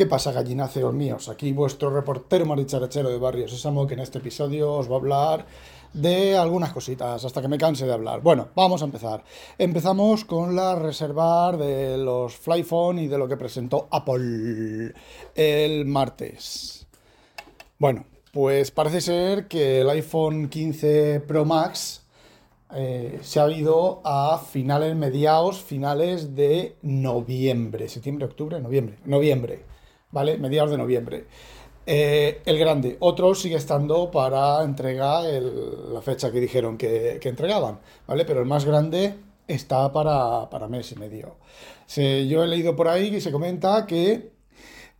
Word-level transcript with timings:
¿Qué 0.00 0.06
pasa, 0.06 0.32
gallináceos 0.32 0.94
míos? 0.94 1.28
Aquí 1.28 1.52
vuestro 1.52 1.90
reportero 1.90 2.46
maricharachero 2.46 3.10
de 3.10 3.18
Barrio 3.18 3.46
Sésamo, 3.46 3.86
que 3.86 3.92
en 3.92 4.00
este 4.00 4.16
episodio 4.16 4.72
os 4.72 4.90
va 4.90 4.94
a 4.94 4.98
hablar 4.98 5.46
de 5.92 6.38
algunas 6.38 6.72
cositas, 6.72 7.22
hasta 7.22 7.42
que 7.42 7.48
me 7.48 7.58
canse 7.58 7.84
de 7.84 7.92
hablar. 7.92 8.22
Bueno, 8.22 8.48
vamos 8.54 8.80
a 8.80 8.86
empezar. 8.86 9.22
Empezamos 9.58 10.24
con 10.24 10.56
la 10.56 10.74
reservar 10.74 11.58
de 11.58 11.98
los 11.98 12.34
Flyphone 12.34 13.00
y 13.00 13.08
de 13.08 13.18
lo 13.18 13.28
que 13.28 13.36
presentó 13.36 13.88
Apple 13.90 14.94
el 15.34 15.84
martes. 15.84 16.86
Bueno, 17.78 18.06
pues 18.32 18.70
parece 18.70 19.02
ser 19.02 19.48
que 19.48 19.82
el 19.82 19.90
iPhone 19.90 20.48
15 20.48 21.20
Pro 21.28 21.44
Max 21.44 22.06
eh, 22.74 23.18
se 23.20 23.38
ha 23.38 23.50
ido 23.50 24.00
a 24.04 24.38
finales, 24.38 24.96
mediados, 24.96 25.60
finales 25.60 26.34
de 26.34 26.76
noviembre, 26.80 27.86
septiembre, 27.90 28.24
octubre, 28.24 28.58
noviembre, 28.60 28.96
noviembre, 29.04 29.64
¿vale? 30.10 30.38
Mediados 30.38 30.70
de 30.70 30.78
noviembre. 30.78 31.26
Eh, 31.86 32.42
el 32.44 32.58
grande, 32.58 32.96
otro 33.00 33.34
sigue 33.34 33.56
estando 33.56 34.10
para 34.10 34.62
entrega 34.62 35.22
la 35.22 36.02
fecha 36.02 36.30
que 36.30 36.40
dijeron 36.40 36.76
que, 36.76 37.18
entregaban, 37.22 37.80
¿vale? 38.06 38.24
Pero 38.24 38.40
el 38.40 38.46
más 38.46 38.64
grande 38.64 39.14
está 39.48 39.92
para, 39.92 40.48
para 40.50 40.68
mes 40.68 40.92
y 40.92 40.96
medio. 40.96 41.36
yo 41.96 42.44
he 42.44 42.46
leído 42.46 42.76
por 42.76 42.88
ahí 42.88 43.10
que 43.10 43.20
se 43.20 43.32
comenta 43.32 43.86
que 43.86 44.30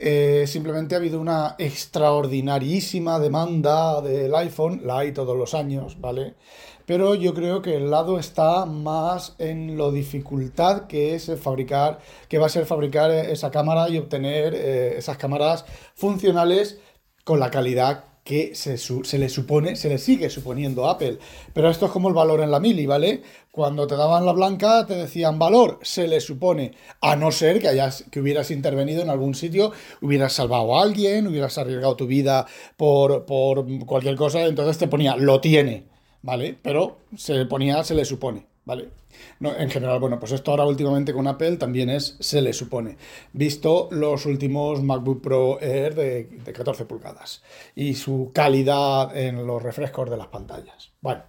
eh, 0.02 0.46
simplemente 0.46 0.94
ha 0.94 0.98
habido 0.98 1.20
una 1.20 1.56
extraordinarísima 1.58 3.18
demanda 3.18 4.00
del 4.00 4.34
iPhone, 4.34 4.80
la 4.84 5.00
hay 5.00 5.12
todos 5.12 5.36
los 5.36 5.52
años, 5.52 6.00
¿vale? 6.00 6.36
Pero 6.90 7.14
yo 7.14 7.34
creo 7.34 7.62
que 7.62 7.76
el 7.76 7.88
lado 7.88 8.18
está 8.18 8.66
más 8.66 9.36
en 9.38 9.76
lo 9.76 9.92
dificultad 9.92 10.88
que 10.88 11.14
es 11.14 11.30
fabricar, 11.40 12.00
que 12.28 12.38
va 12.38 12.46
a 12.46 12.48
ser 12.48 12.66
fabricar 12.66 13.12
esa 13.12 13.52
cámara 13.52 13.88
y 13.88 13.96
obtener 13.96 14.56
eh, 14.56 14.98
esas 14.98 15.16
cámaras 15.16 15.64
funcionales 15.94 16.80
con 17.22 17.38
la 17.38 17.48
calidad 17.48 18.06
que 18.24 18.56
se, 18.56 18.76
se, 18.76 19.18
le 19.18 19.28
supone, 19.28 19.76
se 19.76 19.88
le 19.88 19.98
sigue 19.98 20.30
suponiendo 20.30 20.84
a 20.84 20.94
Apple. 20.94 21.20
Pero 21.54 21.70
esto 21.70 21.86
es 21.86 21.92
como 21.92 22.08
el 22.08 22.14
valor 22.14 22.40
en 22.40 22.50
la 22.50 22.58
mili, 22.58 22.86
¿vale? 22.86 23.22
Cuando 23.52 23.86
te 23.86 23.94
daban 23.94 24.26
la 24.26 24.32
blanca 24.32 24.84
te 24.84 24.94
decían 24.96 25.38
valor, 25.38 25.78
se 25.82 26.08
le 26.08 26.20
supone, 26.20 26.72
a 27.00 27.14
no 27.14 27.30
ser 27.30 27.60
que 27.60 27.68
hayas, 27.68 28.04
que 28.10 28.18
hubieras 28.18 28.50
intervenido 28.50 29.00
en 29.00 29.10
algún 29.10 29.36
sitio, 29.36 29.70
hubieras 30.02 30.32
salvado 30.32 30.76
a 30.76 30.82
alguien, 30.82 31.28
hubieras 31.28 31.56
arriesgado 31.56 31.94
tu 31.94 32.08
vida 32.08 32.48
por, 32.76 33.26
por 33.26 33.64
cualquier 33.86 34.16
cosa, 34.16 34.44
entonces 34.44 34.76
te 34.76 34.88
ponía, 34.88 35.14
lo 35.14 35.40
tiene, 35.40 35.89
¿vale? 36.22 36.56
Pero 36.60 36.98
se 37.16 37.34
le 37.34 37.46
ponía, 37.46 37.82
se 37.84 37.94
le 37.94 38.04
supone. 38.04 38.50
¿vale? 38.64 38.90
No, 39.40 39.56
en 39.56 39.68
general, 39.68 39.98
bueno, 39.98 40.20
pues 40.20 40.32
esto 40.32 40.52
ahora 40.52 40.64
últimamente 40.64 41.12
con 41.12 41.26
Apple 41.26 41.56
también 41.56 41.90
es, 41.90 42.16
se 42.20 42.40
le 42.40 42.52
supone, 42.52 42.96
visto 43.32 43.88
los 43.90 44.26
últimos 44.26 44.82
MacBook 44.82 45.20
Pro 45.20 45.60
Air 45.60 45.94
de, 45.94 46.52
14 46.52 46.84
pulgadas 46.84 47.42
y 47.74 47.94
su 47.94 48.30
calidad 48.32 49.16
en 49.16 49.46
los 49.46 49.62
refrescos 49.62 50.08
de 50.08 50.16
las 50.16 50.28
pantallas. 50.28 50.92
Bueno, 51.00 51.22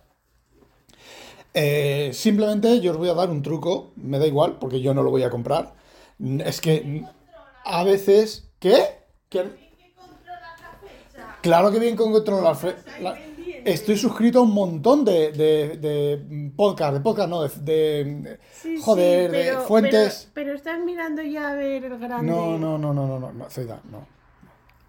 eh, 1.53 2.11
simplemente 2.13 2.79
yo 2.79 2.91
os 2.91 2.97
voy 2.97 3.09
a 3.09 3.13
dar 3.13 3.29
un 3.29 3.41
truco, 3.41 3.91
me 3.95 4.19
da 4.19 4.27
igual, 4.27 4.57
porque 4.59 4.79
yo 4.79 4.93
no 4.93 5.01
lo 5.01 5.09
voy 5.09 5.23
a 5.23 5.29
comprar. 5.29 5.73
Es 6.45 6.61
que 6.61 7.03
a 7.65 7.83
veces... 7.83 8.49
¿Qué? 8.59 9.01
Claro 11.41 11.71
que 11.71 11.79
bien 11.79 11.95
controlar 11.95 12.43
la 12.43 12.55
fecha 12.55 13.30
estoy 13.65 13.97
suscrito 13.97 14.39
a 14.39 14.41
un 14.43 14.53
montón 14.53 15.05
de, 15.05 15.31
de, 15.31 15.77
de 15.77 16.51
podcast, 16.55 16.93
de 16.93 16.99
podcast, 17.01 17.29
no, 17.29 17.41
de, 17.43 18.39
joder, 18.81 19.31
de 19.31 19.57
fuentes. 19.67 20.29
Pero, 20.33 20.53
estás 20.53 20.79
mirando 20.83 21.21
ya 21.21 21.49
a 21.49 21.55
ver 21.55 21.85
el 21.85 21.97
grande. 21.97 22.31
No, 22.31 22.57
no, 22.57 22.77
no, 22.77 22.93
no, 22.93 23.05
no, 23.05 23.19
no, 23.19 23.29
no, 23.29 23.81
no. 23.91 24.21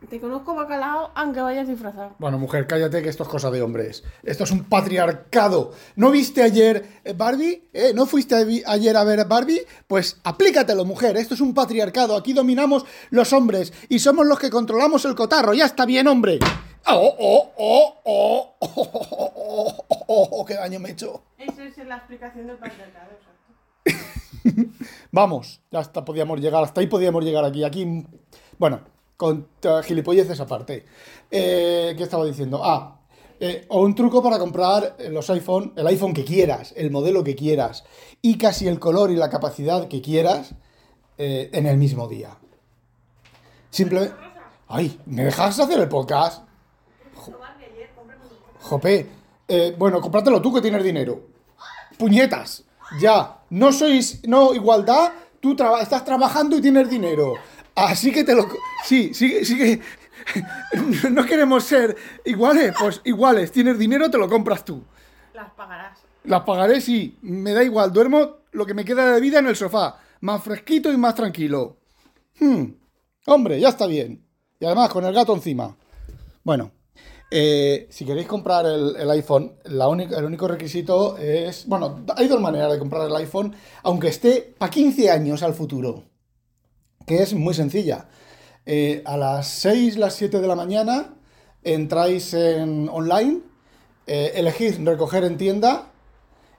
Te 0.09 0.21
conozco 0.21 0.55
bacalao, 0.55 1.13
aunque 1.15 1.41
vayas 1.41 1.69
disfrazado. 1.69 2.17
Bueno, 2.19 2.37
mujer, 2.37 2.67
cállate 2.67 3.03
que 3.03 3.09
esto 3.09 3.23
es 3.23 3.29
cosa 3.29 3.51
de 3.51 3.63
hombres. 3.63 4.03
Esto 4.25 4.45
es 4.45 4.51
un 4.51 4.65
patriarcado. 4.65 5.73
¿No 5.95 6.11
viste 6.11 6.43
ayer 6.43 7.01
eh, 7.05 7.15
Barbie? 7.17 7.69
¿Eh? 7.73 7.93
¿No 7.95 8.07
fuiste 8.07 8.35
ayer 8.67 8.97
a 8.97 9.05
ver 9.05 9.25
Barbie? 9.27 9.63
Pues 9.87 10.19
aplícatelo, 10.25 10.85
mujer. 10.85 11.17
Esto 11.17 11.35
es 11.35 11.41
un 11.41 11.55
patriarcado. 11.55 12.17
Aquí 12.17 12.33
dominamos 12.33 12.85
los 13.11 13.33
hombres 13.33 13.73
y 13.89 14.01
somos 14.01 14.27
los 14.27 14.41
que 14.41 14.51
controlamos 14.51 15.05
el 15.05 15.15
cotarro. 15.15 15.55
Ya 15.55 15.67
está 15.67 15.87
bien, 15.87 16.09
hombre. 16.09 16.41
¡Oh, 16.87 17.15
oh, 17.19 17.53
oh, 17.57 17.95
oh! 18.05 18.55
¡Oh, 18.59 18.69
oh, 18.75 19.85
oh, 19.89 20.05
oh, 20.09 20.29
oh! 20.33 20.45
qué 20.45 20.55
daño 20.55 20.81
me 20.81 20.91
he 20.91 20.93
hecho! 20.93 21.23
Esa 21.39 21.65
es 21.65 21.77
la 21.87 21.97
explicación 21.97 22.47
del 22.47 22.57
patriarcado, 22.57 23.11
Vamos, 25.13 25.61
ya 25.71 25.79
hasta 25.79 26.05
podíamos 26.05 26.41
llegar, 26.41 26.65
hasta 26.65 26.81
ahí 26.81 26.87
podíamos 26.87 27.25
llegar 27.25 27.45
aquí. 27.45 27.65
Aquí, 27.65 28.07
bueno, 28.59 28.81
con 29.17 29.49
gilipolleces 29.85 30.41
aparte. 30.41 30.85
Eh, 31.31 31.95
¿Qué 31.97 32.03
estaba 32.03 32.25
diciendo? 32.25 32.61
Ah, 32.65 33.01
eh, 33.39 33.67
o 33.69 33.83
un 33.83 33.95
truco 33.95 34.23
para 34.23 34.39
comprar 34.39 34.97
los 35.11 35.29
iPhone, 35.31 35.73
el 35.77 35.87
iPhone 35.87 36.15
que 36.15 36.25
quieras, 36.25 36.73
el 36.77 36.91
modelo 36.91 37.23
que 37.23 37.37
quieras, 37.37 37.85
y 38.21 38.39
casi 38.39 38.69
el 38.69 38.79
color 38.79 39.11
y 39.11 39.17
la 39.17 39.31
capacidad 39.31 39.89
que 39.89 40.01
quieras 40.01 40.55
eh, 41.19 41.51
en 41.53 41.67
el 41.67 41.77
mismo 41.77 42.09
día. 42.09 42.37
Simplemente... 43.71 44.15
¡Ay! 44.69 44.99
¿Me 45.07 45.25
dejas 45.25 45.59
hacer 45.59 45.79
el 45.79 45.89
podcast? 45.89 46.45
Jope, 48.61 49.07
eh, 49.49 49.75
bueno, 49.77 50.01
cómpratelo 50.01 50.41
tú 50.41 50.55
que 50.55 50.61
tienes 50.61 50.85
dinero. 50.85 51.21
Puñetas, 51.99 52.65
ya. 53.01 53.39
No 53.51 53.73
sois, 53.73 54.27
no, 54.27 54.55
igualdad, 54.55 55.13
tú 55.41 55.57
estás 55.81 56.05
trabajando 56.05 56.57
y 56.57 56.63
tienes 56.63 56.89
dinero. 56.89 57.35
Así 57.75 58.13
que 58.13 58.25
te 58.25 58.35
lo... 58.35 58.49
Sí, 58.85 59.13
sí, 59.15 59.45
sí 59.45 59.59
que... 59.59 59.81
no 61.11 61.25
queremos 61.25 61.65
ser 61.65 61.97
iguales, 62.25 62.75
pues 62.79 63.01
iguales. 63.05 63.51
Tienes 63.51 63.79
dinero, 63.79 64.11
te 64.11 64.19
lo 64.19 64.29
compras 64.29 64.65
tú. 64.65 64.83
Las 65.35 65.51
pagarás. 65.53 65.99
Las 66.25 66.43
pagaré, 66.43 66.81
sí. 66.81 67.19
Me 67.23 67.53
da 67.53 67.65
igual. 67.65 67.93
Duermo 67.93 68.37
lo 68.53 68.67
que 68.67 68.75
me 68.75 68.85
queda 68.85 69.13
de 69.13 69.21
vida 69.21 69.39
en 69.41 69.49
el 69.49 69.57
sofá. 69.57 69.99
Más 70.21 70.43
fresquito 70.43 70.93
y 70.93 70.97
más 70.97 71.15
tranquilo. 71.15 71.79
Hmm. 72.39 72.67
Hombre, 73.27 73.59
ya 73.59 73.71
está 73.71 73.87
bien. 73.87 74.25
Y 74.61 74.65
además 74.65 74.91
con 74.91 75.05
el 75.05 75.13
gato 75.13 75.35
encima. 75.35 75.77
Bueno, 76.45 76.71
eh, 77.35 77.87
si 77.89 78.05
queréis 78.05 78.29
comprar 78.29 78.67
el, 78.67 79.11
iPhone, 79.11 79.55
el 79.65 80.25
único 80.25 80.47
requisito 80.47 81.17
es. 81.17 81.67
Bueno, 81.67 82.05
hay 82.15 82.29
dos 82.29 82.41
maneras 82.43 82.71
de 82.71 82.79
comprar 82.79 83.07
el 83.07 83.17
iPhone, 83.17 83.55
aunque 83.83 84.09
esté 84.09 84.55
para 84.59 84.71
15 84.71 85.11
años 85.11 85.43
al 85.43 85.55
futuro. 85.55 86.05
Que 87.07 87.23
es 87.23 87.33
muy 87.33 87.55
sencilla. 87.55 88.07
Eh, 88.67 89.03
a 89.07 89.17
las 89.17 89.49
6, 89.49 89.97
las 89.97 90.15
7 90.15 90.41
de 90.41 90.47
la 90.47 90.55
mañana 90.55 91.15
entráis 91.65 92.35
en 92.35 92.91
online, 92.91 93.41
eh, 94.07 94.33
elegís 94.35 94.79
recoger 94.85 95.25
en 95.25 95.39
tienda 95.39 95.91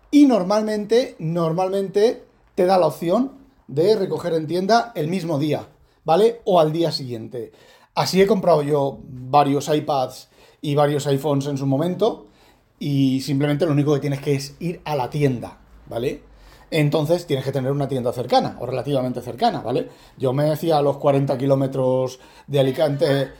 y 0.09 0.25
normalmente, 0.25 1.15
normalmente 1.19 2.23
te 2.55 2.65
da 2.65 2.79
la 2.79 2.87
opción 2.87 3.33
de 3.67 3.95
recoger 3.95 4.33
en 4.33 4.47
tienda 4.47 4.91
el 4.95 5.07
mismo 5.07 5.37
día, 5.37 5.67
¿vale? 6.03 6.41
O 6.45 6.59
al 6.59 6.73
día 6.73 6.91
siguiente. 6.91 7.51
Así 7.93 8.19
he 8.19 8.25
comprado 8.25 8.63
yo 8.63 8.97
varios 9.03 9.69
iPads 9.69 10.32
y 10.63 10.75
varios 10.75 11.05
iPhones 11.07 11.45
en 11.47 11.57
su 11.57 11.67
momento 11.67 12.25
y 12.79 13.19
simplemente 13.21 13.65
lo 13.65 13.73
único 13.73 13.93
que 13.93 13.99
tienes 13.99 14.21
que 14.21 14.33
es 14.33 14.55
ir 14.61 14.81
a 14.85 14.95
la 14.95 15.09
tienda, 15.09 15.57
¿vale? 15.87 16.23
Entonces 16.71 17.27
tienes 17.27 17.45
que 17.45 17.51
tener 17.51 17.69
una 17.69 17.87
tienda 17.87 18.13
cercana 18.13 18.55
o 18.59 18.65
relativamente 18.65 19.21
cercana, 19.21 19.59
¿vale? 19.59 19.89
Yo 20.17 20.31
me 20.31 20.45
decía 20.45 20.77
a 20.77 20.81
los 20.81 20.97
40 20.97 21.37
kilómetros 21.37 22.19
de 22.47 22.59
Alicante... 22.59 23.33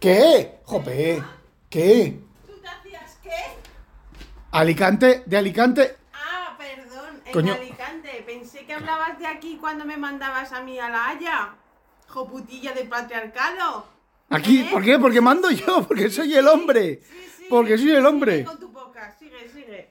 ¿Qué? 0.00 0.58
Jope, 0.64 1.22
¿qué? 1.70 2.20
¿Tú 2.44 2.52
te 2.60 2.68
hacías 2.68 3.18
qué? 3.22 3.30
Alicante, 4.50 5.22
de 5.24 5.36
Alicante... 5.36 5.96
Ah, 6.12 6.58
perdón, 6.58 7.22
en 7.24 7.48
Alicante. 7.48 8.24
Pensé 8.26 8.66
que 8.66 8.74
hablabas 8.74 9.18
de 9.18 9.26
aquí 9.26 9.58
cuando 9.60 9.84
me 9.84 9.96
mandabas 9.96 10.52
a 10.52 10.60
mí 10.60 10.76
a 10.78 10.90
la 10.90 11.08
Haya. 11.08 11.54
Joputilla 12.08 12.72
de 12.72 12.84
patriarcado. 12.84 13.93
Aquí, 14.30 14.60
¿Eh? 14.60 14.68
¿por 14.72 14.82
qué? 14.82 14.98
Porque 14.98 15.20
mando 15.20 15.50
yo, 15.50 15.84
porque 15.88 16.10
soy 16.10 16.34
el 16.34 16.46
hombre. 16.48 17.00
Porque 17.48 17.78
soy 17.78 17.92
el 17.92 18.06
hombre. 18.06 18.46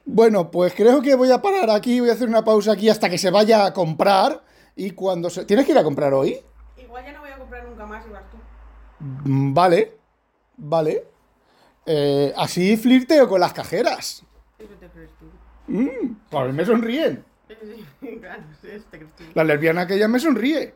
Bueno, 0.05 0.51
pues 0.51 0.73
creo 0.73 1.01
que 1.01 1.15
voy 1.15 1.31
a 1.31 1.41
parar 1.41 1.69
aquí, 1.69 1.99
voy 1.99 2.09
a 2.09 2.13
hacer 2.13 2.27
una 2.27 2.43
pausa 2.43 2.73
aquí 2.73 2.89
hasta 2.89 3.09
que 3.09 3.17
se 3.17 3.31
vaya 3.31 3.65
a 3.65 3.73
comprar. 3.73 4.43
Y 4.75 4.91
cuando 4.91 5.29
se. 5.29 5.45
¿Tienes 5.45 5.65
que 5.65 5.71
ir 5.71 5.77
a 5.77 5.83
comprar 5.83 6.13
hoy? 6.13 6.39
Igual 6.77 7.05
ya 7.05 7.13
no 7.13 7.21
voy 7.21 7.31
a 7.31 7.37
comprar 7.37 7.67
nunca 7.67 7.85
más, 7.85 8.05
igual 8.05 8.23
tú. 8.31 8.37
Mm, 8.99 9.53
vale, 9.53 9.97
vale. 10.57 11.05
Eh, 11.85 12.33
así 12.35 12.75
flirteo 12.77 13.27
con 13.27 13.39
las 13.39 13.53
cajeras. 13.53 14.23
¿Eso 14.57 14.73
te 14.79 14.87
crees 14.89 15.11
tú? 15.19 15.25
Mm, 15.67 16.15
pues 16.29 16.53
me 16.53 16.65
sonríen. 16.65 17.23
La 19.35 19.43
lesbiana 19.43 19.81
aquella 19.81 20.07
me 20.07 20.19
sonríe. 20.19 20.73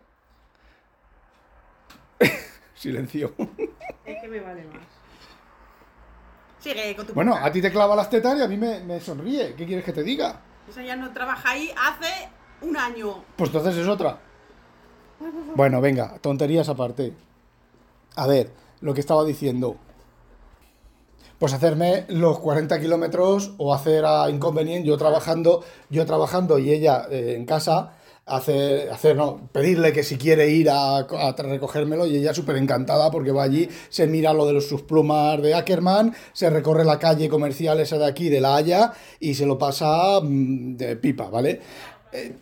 Silencio. 2.78 3.34
Es 4.06 4.22
que 4.22 4.28
me 4.28 4.40
vale 4.40 4.64
más. 4.66 4.86
Sigue 6.60 6.96
con 6.96 7.08
tu 7.08 7.14
Bueno, 7.14 7.36
a 7.36 7.52
ti 7.52 7.62
te 7.62 7.72
clava 7.72 7.96
las 7.96 8.10
tetas 8.10 8.38
y 8.38 8.42
a 8.42 8.48
mí 8.48 8.56
me, 8.56 9.00
sonríe. 9.00 9.56
¿Qué 9.56 9.66
quieres 9.66 9.84
que 9.84 9.94
te 9.94 10.04
diga? 10.04 10.42
Esa 10.70 10.84
ya 10.84 10.96
no 10.96 11.12
trabaja 11.12 11.50
ahí 11.50 11.72
hace 11.76 12.30
un 12.62 12.78
año. 12.78 13.24
Pues 13.36 13.50
entonces 13.50 13.78
es 13.78 13.88
otra. 13.88 14.20
Bueno, 15.56 15.82
venga, 15.82 16.20
tonterías 16.20 16.70
aparte. 16.70 17.14
A 18.16 18.28
ver, 18.28 18.52
lo 18.82 18.94
que 18.94 19.00
estaba 19.00 19.24
diciendo. 19.26 19.78
Pues 21.40 21.54
hacerme 21.54 22.06
los 22.10 22.40
40 22.40 22.80
kilómetros 22.80 23.54
o 23.58 23.74
hacer 23.74 24.06
a 24.06 24.30
inconveniente, 24.30 24.88
yo 24.88 24.98
trabajando, 24.98 25.64
yo 25.90 26.06
trabajando 26.06 26.58
y 26.58 26.72
ella 26.72 27.08
eh, 27.10 27.36
en 27.38 27.46
casa, 27.46 27.97
hacer, 28.28 28.90
hacer, 28.92 29.16
no, 29.16 29.50
pedirle 29.52 29.94
que 29.94 30.04
si 30.04 30.18
quiere 30.18 30.50
ir 30.50 30.70
a, 30.70 31.08
recogérmelo 31.38 32.06
y 32.06 32.18
ella 32.18 32.34
súper 32.34 32.58
encantada 32.58 33.10
porque 33.10 33.32
va 33.32 33.44
allí, 33.44 33.70
se 33.90 34.06
mira 34.06 34.34
lo 34.34 34.46
de 34.46 34.54
los, 34.54 34.68
sus 34.68 34.82
plumas 34.82 35.42
de 35.42 35.56
Ackerman, 35.56 36.14
se 36.34 36.50
recorre 36.50 36.84
la 36.84 37.00
calle 37.00 37.30
comercial 37.30 37.80
esa 37.80 37.98
de 37.98 38.06
aquí, 38.06 38.30
de 38.30 38.42
La 38.42 38.58
Haya, 38.58 38.94
y 39.20 39.34
se 39.34 39.46
lo 39.46 39.58
pasa 39.58 40.20
mm, 40.22 40.76
de 40.76 40.96
pipa, 40.98 41.30
¿vale? 41.30 41.62
Eh, 42.12 42.36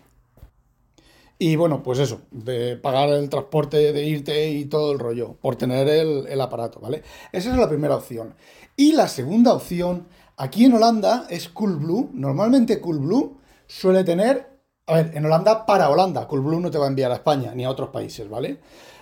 y 1.38 1.56
bueno, 1.56 1.84
pues 1.84 2.00
eso, 2.00 2.22
de 2.32 2.78
pagar 2.78 3.10
el 3.10 3.30
transporte, 3.30 3.94
de 3.94 4.06
irte 4.06 4.50
y 4.52 4.66
todo 4.66 4.92
el 4.92 5.00
rollo, 5.00 5.36
por 5.42 5.56
tener 5.56 5.88
el, 5.88 6.26
el 6.28 6.42
aparato, 6.42 6.80
¿vale? 6.80 7.04
Esa 7.32 7.52
es 7.52 7.58
la 7.58 7.70
primera 7.70 7.96
opción. 7.96 8.34
Y 8.76 8.94
la 8.94 9.08
segunda 9.08 9.54
opción, 9.54 10.08
aquí 10.38 10.66
en 10.66 10.74
Holanda, 10.74 11.28
es 11.30 11.50
Coolblue. 11.50 12.10
Normalmente 12.14 12.80
Coolblue 12.80 13.38
suele 13.68 14.04
tener 14.04 14.55
a 14.88 14.94
ver, 14.94 15.12
en 15.16 15.26
Holanda 15.26 15.66
para 15.66 15.90
Holanda. 15.90 16.28
Coolblue 16.28 16.60
no 16.60 16.72
te 16.72 16.78
va 16.78 16.86
a 16.86 16.90
enviar 16.90 17.12
a 17.12 17.16
España 17.16 17.54
ni 17.56 17.66
a 17.66 17.70
otros 17.70 17.90
países, 17.90 18.30
¿vale? 18.30 18.60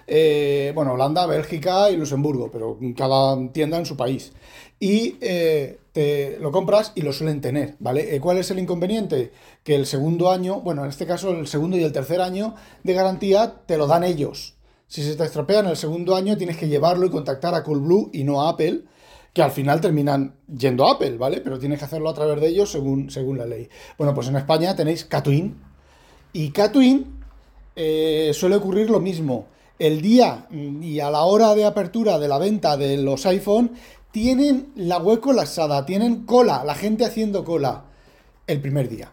Eh, 0.07 0.71
bueno, 0.75 0.93
Holanda, 0.93 1.25
Bélgica 1.25 1.89
y 1.89 1.97
Luxemburgo, 1.97 2.49
pero 2.51 2.77
cada 2.95 3.35
tienda 3.51 3.77
en 3.77 3.85
su 3.85 3.97
país. 3.97 4.33
Y 4.79 5.17
eh, 5.21 5.79
te 5.91 6.37
lo 6.39 6.51
compras 6.51 6.91
y 6.95 7.01
lo 7.01 7.13
suelen 7.13 7.41
tener, 7.41 7.75
¿vale? 7.79 8.15
Eh, 8.15 8.19
¿Cuál 8.19 8.37
es 8.37 8.51
el 8.51 8.59
inconveniente? 8.59 9.31
Que 9.63 9.75
el 9.75 9.85
segundo 9.85 10.31
año, 10.31 10.61
bueno, 10.61 10.83
en 10.83 10.89
este 10.89 11.05
caso 11.05 11.31
el 11.31 11.47
segundo 11.47 11.77
y 11.77 11.83
el 11.83 11.93
tercer 11.93 12.21
año 12.21 12.55
de 12.83 12.93
garantía 12.93 13.55
te 13.65 13.77
lo 13.77 13.87
dan 13.87 14.03
ellos. 14.03 14.55
Si 14.87 15.03
se 15.03 15.15
te 15.15 15.23
estropea 15.23 15.61
en 15.61 15.67
el 15.67 15.77
segundo 15.77 16.15
año 16.15 16.37
tienes 16.37 16.57
que 16.57 16.67
llevarlo 16.67 17.05
y 17.05 17.09
contactar 17.09 17.55
a 17.55 17.63
Coolblue 17.63 18.09
y 18.13 18.23
no 18.23 18.41
a 18.41 18.49
Apple 18.49 18.83
que 19.33 19.41
al 19.41 19.51
final 19.51 19.81
terminan 19.81 20.35
yendo 20.47 20.87
a 20.87 20.93
Apple, 20.93 21.17
¿vale? 21.17 21.41
Pero 21.41 21.57
tienes 21.57 21.79
que 21.79 21.85
hacerlo 21.85 22.09
a 22.09 22.13
través 22.13 22.39
de 22.39 22.47
ellos 22.47 22.71
según, 22.71 23.09
según 23.09 23.39
la 23.39 23.47
ley. 23.47 23.67
Bueno, 23.97 24.13
pues 24.13 24.27
en 24.27 24.35
España 24.35 24.75
tenéis 24.75 25.05
Catwin, 25.05 25.59
y 26.33 26.49
Catwin 26.49 27.05
eh, 27.75 28.31
suele 28.33 28.55
ocurrir 28.55 28.89
lo 28.89 28.99
mismo. 28.99 29.45
El 29.79 30.01
día 30.01 30.47
y 30.51 30.99
a 30.99 31.09
la 31.09 31.23
hora 31.23 31.55
de 31.55 31.65
apertura 31.65 32.19
de 32.19 32.27
la 32.27 32.37
venta 32.37 32.77
de 32.77 32.97
los 32.97 33.25
iPhone 33.25 33.71
tienen 34.11 34.71
la 34.75 34.97
web 34.97 35.19
colapsada, 35.19 35.85
tienen 35.85 36.25
cola, 36.25 36.63
la 36.63 36.75
gente 36.75 37.05
haciendo 37.05 37.43
cola 37.43 37.85
el 38.45 38.61
primer 38.61 38.89
día. 38.89 39.11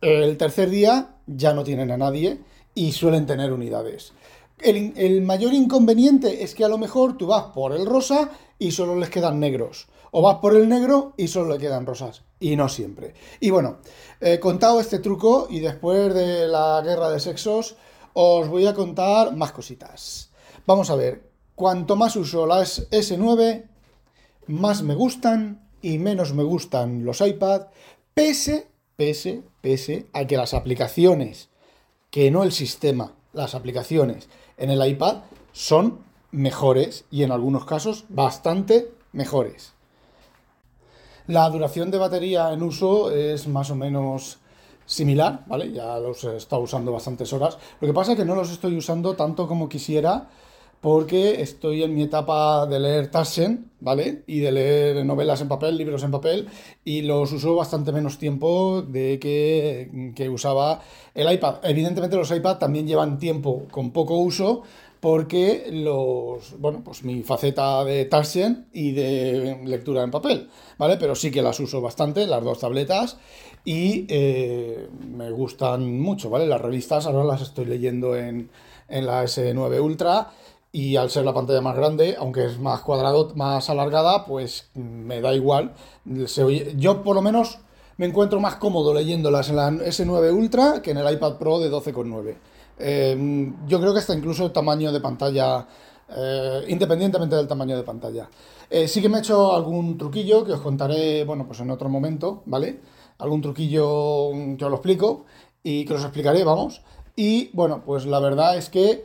El 0.00 0.36
tercer 0.36 0.70
día 0.70 1.16
ya 1.26 1.54
no 1.54 1.64
tienen 1.64 1.90
a 1.90 1.96
nadie 1.96 2.38
y 2.74 2.92
suelen 2.92 3.26
tener 3.26 3.52
unidades. 3.52 4.12
El, 4.58 4.92
el, 4.96 5.22
mayor 5.22 5.52
inconveniente 5.52 6.44
es 6.44 6.54
que 6.54 6.64
a 6.64 6.68
lo 6.68 6.78
mejor 6.78 7.16
tú 7.18 7.26
vas 7.26 7.46
por 7.54 7.72
el 7.72 7.84
rosa 7.84 8.30
y 8.58 8.70
solo 8.70 8.96
les 8.96 9.10
quedan 9.10 9.40
negros. 9.40 9.88
O 10.14 10.22
vas 10.22 10.36
por 10.36 10.54
el 10.54 10.68
negro 10.68 11.14
y 11.16 11.26
solo 11.26 11.54
le 11.54 11.58
quedan 11.58 11.86
rosas. 11.86 12.22
Y 12.38 12.54
no 12.54 12.68
siempre. 12.68 13.14
Y 13.40 13.50
bueno, 13.50 13.78
he 14.20 14.38
contado 14.38 14.78
este 14.78 14.98
truco 14.98 15.46
y 15.50 15.60
después 15.60 16.12
de 16.14 16.46
la 16.46 16.82
guerra 16.84 17.10
de 17.10 17.18
sexos 17.18 17.76
os 18.12 18.46
voy 18.48 18.66
a 18.66 18.74
contar 18.74 19.34
más 19.34 19.52
cositas. 19.52 20.30
Vamos 20.66 20.90
a 20.90 20.96
ver, 20.96 21.30
cuanto 21.54 21.96
más 21.96 22.14
uso 22.16 22.46
las 22.46 22.90
S9, 22.90 23.64
más 24.48 24.82
me 24.82 24.94
gustan 24.94 25.68
y 25.80 25.98
menos 25.98 26.34
me 26.34 26.42
gustan 26.42 27.04
los 27.04 27.20
iPad, 27.20 27.68
pese, 28.14 28.68
pese, 28.96 29.42
pese 29.62 30.06
a 30.12 30.26
que 30.26 30.36
las 30.36 30.52
aplicaciones, 30.52 31.48
que 32.10 32.30
no 32.30 32.42
el 32.42 32.52
sistema, 32.52 33.14
las 33.32 33.54
aplicaciones 33.54 34.28
en 34.58 34.70
el 34.70 34.86
iPad 34.86 35.22
son 35.52 36.00
mejores 36.30 37.06
y 37.10 37.22
en 37.22 37.32
algunos 37.32 37.64
casos 37.64 38.04
bastante 38.10 38.92
mejores. 39.12 39.72
La 41.28 41.48
duración 41.48 41.90
de 41.90 41.98
batería 41.98 42.52
en 42.52 42.62
uso 42.62 43.10
es 43.10 43.46
más 43.46 43.70
o 43.70 43.76
menos 43.76 44.38
similar, 44.86 45.44
¿vale? 45.46 45.72
Ya 45.72 45.98
los 45.98 46.24
he 46.24 46.36
estado 46.36 46.62
usando 46.62 46.92
bastantes 46.92 47.32
horas. 47.32 47.58
Lo 47.80 47.86
que 47.86 47.94
pasa 47.94 48.12
es 48.12 48.18
que 48.18 48.24
no 48.24 48.34
los 48.34 48.50
estoy 48.50 48.76
usando 48.76 49.14
tanto 49.14 49.46
como 49.46 49.68
quisiera 49.68 50.28
porque 50.80 51.40
estoy 51.40 51.84
en 51.84 51.94
mi 51.94 52.02
etapa 52.02 52.66
de 52.66 52.80
leer 52.80 53.08
Taschen, 53.08 53.70
¿vale? 53.78 54.24
Y 54.26 54.40
de 54.40 54.50
leer 54.50 55.06
novelas 55.06 55.40
en 55.40 55.46
papel, 55.46 55.76
libros 55.76 56.02
en 56.02 56.10
papel, 56.10 56.48
y 56.84 57.02
los 57.02 57.30
uso 57.30 57.54
bastante 57.54 57.92
menos 57.92 58.18
tiempo 58.18 58.82
de 58.82 59.20
que, 59.20 60.12
que 60.16 60.28
usaba 60.28 60.80
el 61.14 61.32
iPad. 61.32 61.58
Evidentemente 61.62 62.16
los 62.16 62.32
iPad 62.32 62.58
también 62.58 62.88
llevan 62.88 63.20
tiempo 63.20 63.62
con 63.70 63.92
poco 63.92 64.16
uso, 64.16 64.64
porque 65.02 65.68
los, 65.72 66.56
bueno, 66.60 66.82
pues 66.84 67.02
mi 67.02 67.24
faceta 67.24 67.84
de 67.84 68.04
Tarsien 68.04 68.68
y 68.72 68.92
de 68.92 69.60
lectura 69.64 70.04
en 70.04 70.12
papel, 70.12 70.48
¿vale? 70.78 70.96
Pero 70.96 71.16
sí 71.16 71.32
que 71.32 71.42
las 71.42 71.58
uso 71.58 71.80
bastante, 71.80 72.24
las 72.24 72.44
dos 72.44 72.60
tabletas, 72.60 73.18
y 73.64 74.06
eh, 74.08 74.88
me 75.04 75.32
gustan 75.32 76.00
mucho, 76.00 76.30
¿vale? 76.30 76.46
Las 76.46 76.60
revistas 76.60 77.06
ahora 77.06 77.24
las 77.24 77.42
estoy 77.42 77.64
leyendo 77.64 78.14
en, 78.14 78.48
en 78.86 79.06
la 79.06 79.24
S9 79.24 79.82
Ultra 79.82 80.30
y 80.70 80.94
al 80.94 81.10
ser 81.10 81.24
la 81.24 81.34
pantalla 81.34 81.60
más 81.60 81.74
grande, 81.74 82.14
aunque 82.16 82.44
es 82.44 82.60
más 82.60 82.82
cuadrado, 82.82 83.32
más 83.34 83.68
alargada, 83.70 84.24
pues 84.24 84.70
me 84.74 85.20
da 85.20 85.34
igual. 85.34 85.72
yo 86.76 87.02
por 87.02 87.16
lo 87.16 87.22
menos 87.22 87.58
me 87.96 88.06
encuentro 88.06 88.38
más 88.38 88.54
cómodo 88.54 88.94
leyéndolas 88.94 89.48
en 89.48 89.56
la 89.56 89.68
S9 89.68 90.32
Ultra 90.32 90.80
que 90.80 90.92
en 90.92 90.98
el 90.98 91.12
iPad 91.12 91.38
Pro 91.38 91.58
de 91.58 91.72
12,9. 91.72 92.36
Eh, 92.84 93.52
yo 93.68 93.80
creo 93.80 93.92
que 93.92 94.00
está 94.00 94.12
incluso 94.12 94.50
tamaño 94.50 94.90
de 94.90 95.00
pantalla, 95.00 95.64
eh, 96.08 96.64
independientemente 96.68 97.36
del 97.36 97.46
tamaño 97.46 97.76
de 97.76 97.84
pantalla. 97.84 98.28
Eh, 98.68 98.88
sí 98.88 99.00
que 99.00 99.08
me 99.08 99.18
he 99.18 99.20
hecho 99.20 99.54
algún 99.54 99.96
truquillo 99.96 100.44
que 100.44 100.52
os 100.52 100.60
contaré, 100.60 101.24
bueno, 101.24 101.46
pues 101.46 101.60
en 101.60 101.70
otro 101.70 101.88
momento, 101.88 102.42
¿vale? 102.46 102.80
Algún 103.18 103.40
truquillo 103.40 104.30
que 104.58 104.64
os 104.64 104.70
lo 104.70 104.76
explico 104.76 105.26
y 105.62 105.84
que 105.84 105.94
os 105.94 106.02
explicaré, 106.02 106.42
vamos. 106.42 106.82
Y 107.14 107.50
bueno, 107.52 107.82
pues 107.86 108.04
la 108.04 108.18
verdad 108.18 108.56
es 108.56 108.68
que 108.68 109.04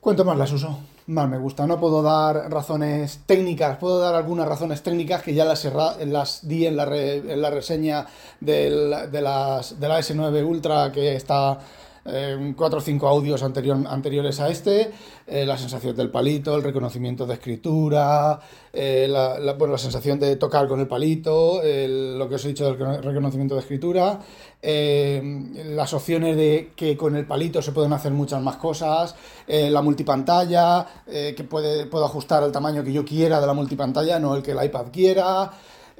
cuanto 0.00 0.26
más 0.26 0.36
las 0.36 0.52
uso, 0.52 0.76
más 1.06 1.28
me 1.28 1.38
gusta. 1.38 1.66
No 1.66 1.80
puedo 1.80 2.02
dar 2.02 2.50
razones 2.50 3.20
técnicas, 3.24 3.78
puedo 3.78 3.98
dar 3.98 4.14
algunas 4.14 4.46
razones 4.46 4.82
técnicas 4.82 5.22
que 5.22 5.32
ya 5.32 5.46
las, 5.46 5.66
las 6.04 6.46
di 6.46 6.66
en 6.66 6.76
la, 6.76 6.84
reseña 6.84 8.06
de, 8.40 8.68
las, 8.70 9.80
de 9.80 9.88
la 9.88 10.00
S9 10.00 10.44
Ultra 10.44 10.92
que 10.92 11.16
está 11.16 11.58
eh, 12.04 12.54
cuatro 12.56 12.78
o 12.78 12.82
cinco 12.82 13.08
audios 13.08 13.42
anterior, 13.42 13.76
anteriores 13.86 14.40
a 14.40 14.48
este, 14.48 14.90
eh, 15.26 15.44
la 15.44 15.58
sensación 15.58 15.94
del 15.94 16.10
palito, 16.10 16.56
el 16.56 16.62
reconocimiento 16.62 17.26
de 17.26 17.34
escritura, 17.34 18.40
eh, 18.72 19.06
la, 19.08 19.52
bueno, 19.54 19.72
la, 19.72 19.78
sensación 19.78 20.18
de 20.18 20.36
tocar 20.36 20.66
con 20.66 20.80
el 20.80 20.86
palito, 20.86 21.60
lo 21.62 22.28
que 22.28 22.36
os 22.36 22.44
he 22.44 22.48
dicho 22.48 22.64
del 22.72 23.02
reconocimiento 23.02 23.54
de 23.54 23.60
escritura, 23.60 24.20
las 24.62 25.92
opciones 25.94 26.36
de 26.36 26.72
que 26.74 26.96
con 26.96 27.16
el 27.16 27.26
palito 27.26 27.60
se 27.60 27.72
pueden 27.72 27.92
hacer 27.92 28.12
muchas 28.12 28.42
más 28.42 28.56
cosas, 28.56 29.14
la 29.48 29.82
multipantalla, 29.82 30.86
que 31.06 31.44
puede, 31.48 31.86
puedo 31.86 32.04
ajustar 32.04 32.42
el 32.42 32.52
tamaño 32.52 32.84
que 32.84 32.92
yo 32.92 33.04
quiera 33.04 33.40
de 33.40 33.46
la 33.46 33.54
multipantalla, 33.54 34.18
no 34.18 34.36
el 34.36 34.42
que 34.42 34.52
el 34.52 34.64
iPad 34.64 34.86
quiera. 34.92 35.50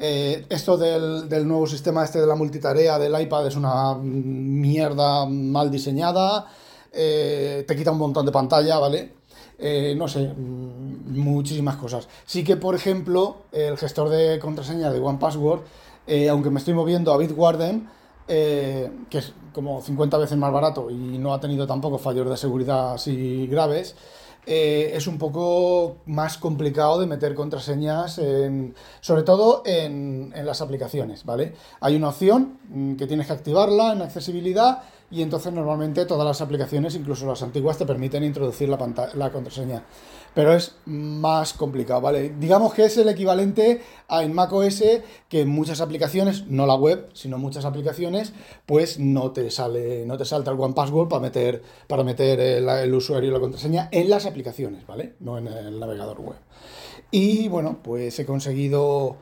Eh, 0.03 0.47
esto 0.49 0.79
del, 0.79 1.47
nuevo 1.47 1.67
sistema 1.67 2.03
este 2.03 2.23
de 2.23 2.27
la 2.27 2.35
multitarea 2.35 2.99
del 2.99 3.21
iPad 3.21 3.49
es 3.49 3.57
una 3.57 3.95
mierda 3.97 5.27
mal 5.27 5.71
diseñada, 5.71 6.47
eh, 6.91 7.67
te 7.69 7.77
quita 7.77 7.91
un 7.91 7.99
montón 7.99 8.25
de 8.25 8.33
pantalla, 8.33 8.79
¿vale? 8.79 9.13
Eh, 9.59 9.95
no 9.99 10.09
sé, 10.09 10.33
mm, 10.35 11.19
muchísimas 11.21 11.77
cosas. 11.77 12.09
Sí 12.25 12.43
que, 12.43 12.57
por 12.57 12.75
ejemplo, 12.75 13.43
el 13.53 13.77
gestor 13.77 14.09
de 14.09 14.39
contraseña 14.39 14.91
de 14.91 15.01
OnePassword, 15.01 15.61
aunque 16.31 16.49
me 16.49 16.61
estoy 16.61 16.73
moviendo 16.73 17.13
a 17.13 17.19
Bitwarden, 17.19 17.87
que 18.27 19.19
es 19.19 19.35
como 19.53 19.83
50 19.83 20.17
veces 20.17 20.39
más 20.39 20.53
barato 20.53 20.89
y 20.91 21.19
no 21.19 21.35
ha 21.35 21.41
tenido 21.41 21.67
tampoco 21.67 21.99
fallos 21.99 22.29
de 22.29 22.37
seguridad 22.37 22.95
así 22.95 23.47
graves, 23.49 23.97
eh, 24.47 24.93
es 24.95 25.07
un 25.07 25.19
poco 25.19 25.99
más 26.07 26.39
complicado 26.39 26.99
de 26.99 27.07
meter 27.07 27.35
contraseñas, 27.35 28.19
en, 28.19 28.75
sobre 29.01 29.23
todo 29.23 29.63
en, 29.67 30.33
en, 30.35 30.47
las 30.47 30.61
aplicaciones, 30.61 31.25
¿vale? 31.25 31.55
Hay 31.81 31.97
una 31.97 32.09
opción 32.09 32.59
mm, 32.69 32.95
que 32.97 33.07
tienes 33.07 33.27
que 33.27 33.33
activarla 33.33 33.93
en 33.93 34.03
accesibilidad 34.03 34.83
y 35.11 35.23
entonces 35.23 35.53
normalmente 35.53 36.07
todas 36.07 36.27
las 36.27 36.41
aplicaciones, 36.41 36.95
incluso 36.95 37.27
las 37.27 37.43
antiguas, 37.43 37.79
te 37.79 37.87
permiten 37.87 38.23
introducir 38.23 38.69
la, 38.69 38.79
la 39.15 39.33
contraseña. 39.33 39.85
Pero 40.35 40.55
es 40.55 40.77
más 40.87 41.53
complicado, 41.53 42.01
¿vale? 42.01 42.35
Digamos 42.39 42.73
que 42.73 42.85
es 42.85 42.97
el 42.97 43.09
equivalente 43.09 43.83
a 44.07 44.23
en 44.23 44.33
macOS 44.33 44.83
que 45.29 45.41
en 45.41 45.49
muchas 45.49 45.81
aplicaciones, 45.81 46.47
no 46.47 46.67
la 46.67 46.77
web, 46.77 47.09
sino 47.13 47.39
muchas 47.39 47.65
aplicaciones, 47.65 48.33
pues 48.67 49.01
no 49.01 49.33
te 49.33 49.51
sale, 49.51 50.07
no 50.07 50.17
te 50.17 50.25
salta 50.25 50.53
el 50.53 50.61
One 50.61 50.75
Password 50.75 51.09
para 51.09 51.21
meter, 51.21 51.63
para 51.89 52.05
meter 52.05 52.39
el, 52.39 52.69
el 52.69 52.95
usuario 52.95 53.31
y 53.31 53.33
la 53.33 53.41
contraseña 53.41 53.89
en 53.91 54.09
las 54.09 54.27
aplicaciones, 54.27 54.87
¿vale? 54.87 55.15
No 55.19 55.39
en 55.39 55.49
el 55.49 55.81
navegador 55.81 56.21
web. 56.21 56.39
Y 57.11 57.49
bueno, 57.49 57.79
pues 57.83 58.17
he 58.21 58.25
conseguido 58.25 59.17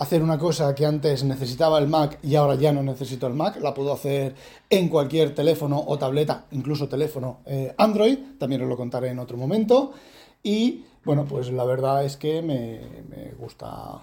hacer 0.00 0.22
una 0.22 0.38
cosa 0.38 0.74
que 0.74 0.86
antes 0.86 1.24
necesitaba 1.24 1.78
el 1.78 1.86
Mac 1.86 2.18
y 2.22 2.34
ahora 2.34 2.54
ya 2.54 2.72
no 2.72 2.82
necesito 2.82 3.26
el 3.26 3.34
Mac, 3.34 3.60
la 3.60 3.74
puedo 3.74 3.92
hacer 3.92 4.34
en 4.70 4.88
cualquier 4.88 5.34
teléfono 5.34 5.78
o 5.86 5.98
tableta, 5.98 6.46
incluso 6.52 6.88
teléfono 6.88 7.40
eh, 7.44 7.74
Android, 7.76 8.18
también 8.38 8.62
os 8.62 8.68
lo 8.68 8.78
contaré 8.78 9.10
en 9.10 9.18
otro 9.18 9.36
momento. 9.36 9.92
Y 10.42 10.86
bueno, 11.04 11.26
pues 11.26 11.52
la 11.52 11.64
verdad 11.64 12.02
es 12.02 12.16
que 12.16 12.40
me, 12.40 13.32
gusta 13.38 14.00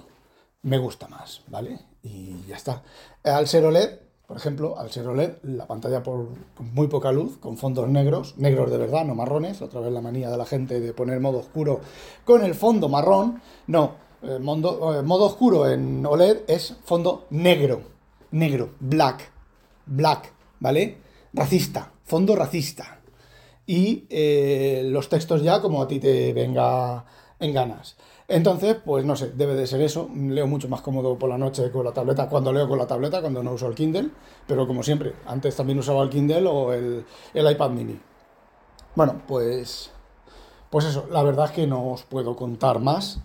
me 0.62 0.78
gusta 0.78 1.08
más, 1.08 1.42
¿vale? 1.48 1.80
Y 2.04 2.44
ya 2.48 2.58
está. 2.58 2.84
Al 3.24 3.48
ser 3.48 3.66
OLED, 3.66 3.90
por 4.28 4.38
ejemplo, 4.38 4.78
al 4.78 4.92
ser 4.92 5.08
OLED, 5.08 5.38
la 5.44 5.66
pantalla 5.66 6.04
por 6.04 6.28
muy 6.60 6.88
poca 6.90 7.12
luz, 7.12 7.40
con 7.40 7.58
fondos 7.58 7.90
negros, 7.90 8.38
negros 8.38 8.70
de 8.70 8.78
verdad, 8.78 9.04
no 9.04 9.16
marrones, 9.16 9.64
otra 9.64 9.80
vez 9.80 9.92
la 9.92 10.02
manía 10.02 10.30
de 10.30 10.38
la 10.38 10.46
gente 10.46 10.80
de 10.80 10.94
poner 10.94 11.20
modo 11.20 11.40
oscuro 11.40 11.82
con 12.24 12.44
el 12.44 12.54
fondo 12.54 12.88
marrón, 12.88 13.42
no, 13.66 14.07
eh, 14.28 14.40
modo, 14.40 15.00
eh, 15.00 15.02
modo 15.02 15.26
oscuro 15.26 15.70
en 15.70 16.06
OLED 16.06 16.42
es 16.48 16.76
fondo 16.84 17.26
negro, 17.30 17.82
negro, 18.32 18.72
black, 18.80 19.32
black, 19.86 20.34
¿vale? 20.60 20.98
Racista, 21.34 21.92
fondo 22.04 22.36
racista. 22.36 23.00
Y 23.66 24.06
eh, 24.10 24.84
los 24.86 25.10
textos 25.10 25.44
ya 25.44 25.62
como 25.62 25.82
a 25.82 25.88
ti 25.88 26.00
te 26.00 26.34
venga 26.34 27.06
en 27.40 27.54
ganas. 27.54 27.98
Entonces, 28.30 28.76
pues 28.84 29.06
no 29.06 29.16
sé, 29.16 29.32
debe 29.32 29.56
de 29.56 29.68
ser 29.68 29.82
eso. 29.82 30.10
Leo 30.14 30.48
mucho 30.48 30.68
más 30.68 30.82
cómodo 30.82 31.18
por 31.18 31.30
la 31.30 31.38
noche 31.38 31.72
con 31.72 31.86
la 31.86 31.94
tableta, 31.94 32.28
cuando 32.28 32.52
leo 32.52 32.68
con 32.68 32.78
la 32.78 32.88
tableta, 32.88 33.22
cuando 33.22 33.42
no 33.42 33.54
uso 33.54 33.68
el 33.68 33.76
Kindle, 33.76 34.10
pero 34.46 34.68
como 34.68 34.84
siempre, 34.84 35.14
antes 35.26 35.56
también 35.56 35.80
usaba 35.80 36.04
el 36.04 36.10
Kindle 36.10 36.46
o 36.48 36.74
el, 36.74 37.06
iPad 37.34 37.70
mini. 37.70 38.00
Bueno, 38.96 39.22
pues, 39.28 39.92
pues 40.70 40.86
eso, 40.86 41.08
la 41.10 41.24
verdad 41.24 41.46
es 41.46 41.52
que 41.52 41.68
no 41.68 41.92
os 41.92 42.04
puedo 42.04 42.36
contar 42.36 42.80
más. 42.80 43.22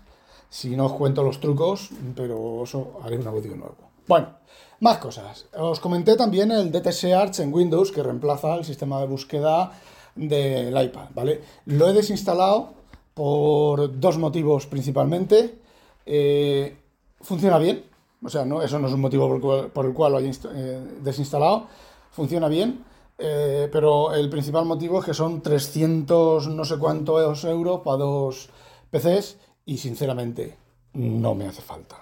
Si 0.53 0.77
no 0.77 0.85
os 0.85 0.93
cuento 0.93 1.23
los 1.23 1.41
trucos, 1.41 1.89
pero 2.15 2.65
eso 2.65 3.01
haré 3.03 3.17
un 3.17 3.27
audio 3.27 3.57
nuevo. 3.57 3.89
Bueno, 4.07 4.37
más 4.81 4.99
cosas. 4.99 5.47
Os 5.57 5.81
comenté 5.81 6.15
también 6.15 6.53
el 6.53 6.71
DTS 6.71 7.05
Arch 7.05 7.41
en 7.41 7.55
Windows 7.55 7.91
que 7.91 8.03
reemplaza 8.03 8.57
el 8.57 8.65
sistema 8.67 9.01
de 9.01 9.07
búsqueda 9.07 9.73
del 10.15 10.77
iPad, 10.77 11.09
¿vale? 11.15 11.41
Lo 11.65 11.89
he 11.89 11.95
desinstalado 11.95 12.75
por 13.15 13.99
dos 13.99 14.19
motivos 14.19 14.67
principalmente. 14.67 15.59
Eh, 16.05 16.77
funciona 17.23 17.57
bien, 17.57 17.87
o 18.23 18.29
sea, 18.29 18.45
no, 18.45 18.61
eso 18.61 18.79
no 18.79 18.89
es 18.89 18.93
un 18.93 19.01
motivo 19.01 19.71
por 19.73 19.87
el 19.87 19.95
cual, 19.95 20.13
lo 20.13 20.19
haya 20.19 20.31
eh, 20.55 20.87
desinstalado. 21.01 21.67
Funciona 22.11 22.49
bien, 22.49 22.85
eh, 23.17 23.71
pero 23.73 24.13
el 24.13 24.29
principal 24.29 24.67
motivo 24.67 24.99
es 24.99 25.07
que 25.07 25.15
son 25.15 25.41
300 25.41 26.49
no 26.49 26.65
sé 26.67 26.77
cuántos 26.77 27.43
euros 27.45 27.81
para 27.81 27.97
dos 27.97 28.51
PCs 28.91 29.39
y 29.65 29.79
sinceramente 29.79 30.57
no 30.95 31.35
me 31.35 31.47
hace 31.47 31.63
falta. 31.63 31.97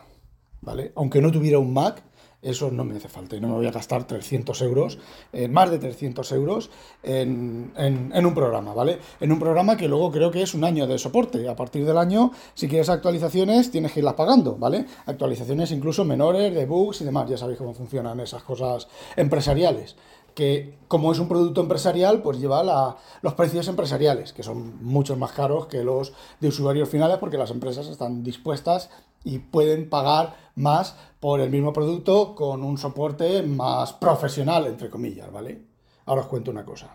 ¿Vale? 0.62 0.92
Aunque 0.94 1.22
no 1.22 1.30
tuviera 1.30 1.58
un 1.58 1.72
Mac, 1.72 2.02
eso 2.42 2.70
no 2.70 2.84
me 2.84 2.96
hace 2.96 3.08
falta 3.08 3.36
y 3.36 3.40
no 3.40 3.48
me 3.48 3.54
voy 3.54 3.66
a 3.66 3.70
gastar 3.70 4.06
300 4.06 4.62
euros, 4.62 4.98
eh, 5.32 5.48
más 5.48 5.70
de 5.70 5.78
300 5.78 6.32
euros 6.32 6.70
en, 7.02 7.72
un 7.76 8.34
programa, 8.34 8.72
¿vale? 8.72 8.98
En 9.20 9.32
un 9.32 9.38
programa 9.38 9.76
que 9.76 9.88
luego 9.88 10.10
creo 10.10 10.30
que 10.30 10.42
es 10.42 10.54
un 10.54 10.64
año 10.64 10.86
de 10.86 10.98
soporte. 10.98 11.48
A 11.48 11.56
partir 11.56 11.84
del 11.84 11.98
año, 11.98 12.30
si 12.54 12.68
quieres 12.68 12.88
actualizaciones, 12.88 13.70
tienes 13.70 13.92
que 13.92 14.00
irlas 14.00 14.14
pagando, 14.14 14.56
¿vale? 14.56 14.86
Actualizaciones 15.06 15.70
incluso 15.70 16.04
menores, 16.04 16.54
de 16.54 16.64
bugs 16.64 17.02
y 17.02 17.04
demás. 17.04 17.28
Ya 17.28 17.36
sabéis 17.36 17.58
cómo 17.58 17.74
funcionan 17.74 18.20
esas 18.20 18.42
cosas 18.42 18.88
empresariales 19.16 19.96
que 20.40 20.78
como 20.88 21.12
es 21.12 21.18
un 21.18 21.28
producto 21.28 21.60
empresarial, 21.60 22.22
pues 22.22 22.40
lleva 22.40 22.96
los 23.20 23.34
precios 23.34 23.68
empresariales, 23.68 24.32
que 24.32 24.42
son 24.42 24.82
mucho 24.82 25.14
más 25.14 25.32
caros 25.32 25.66
que 25.66 25.84
los 25.84 26.14
de 26.40 26.48
usuarios 26.48 26.88
finales, 26.88 27.18
porque 27.18 27.36
las 27.36 27.50
empresas 27.50 27.88
están 27.88 28.24
dispuestas 28.24 28.88
y 29.22 29.40
pueden 29.40 29.90
pagar 29.90 30.34
más 30.54 30.96
por 31.20 31.40
el 31.40 31.50
mismo 31.50 31.74
producto 31.74 32.34
con 32.34 32.64
un 32.64 32.78
soporte 32.78 33.42
más 33.42 33.92
profesional, 33.92 34.66
entre 34.66 34.88
comillas, 34.88 35.30
¿vale? 35.30 35.60
Ahora 36.06 36.22
os 36.22 36.28
cuento 36.28 36.50
una 36.50 36.64
cosa. 36.64 36.88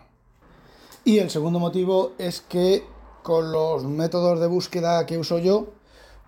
Y 1.04 1.18
el 1.18 1.30
segundo 1.30 1.60
motivo 1.60 2.14
es 2.18 2.40
que 2.40 2.82
con 3.22 3.52
los 3.52 3.84
métodos 3.84 4.40
de 4.40 4.48
búsqueda 4.48 5.06
que 5.06 5.18
uso 5.18 5.38
yo, 5.38 5.68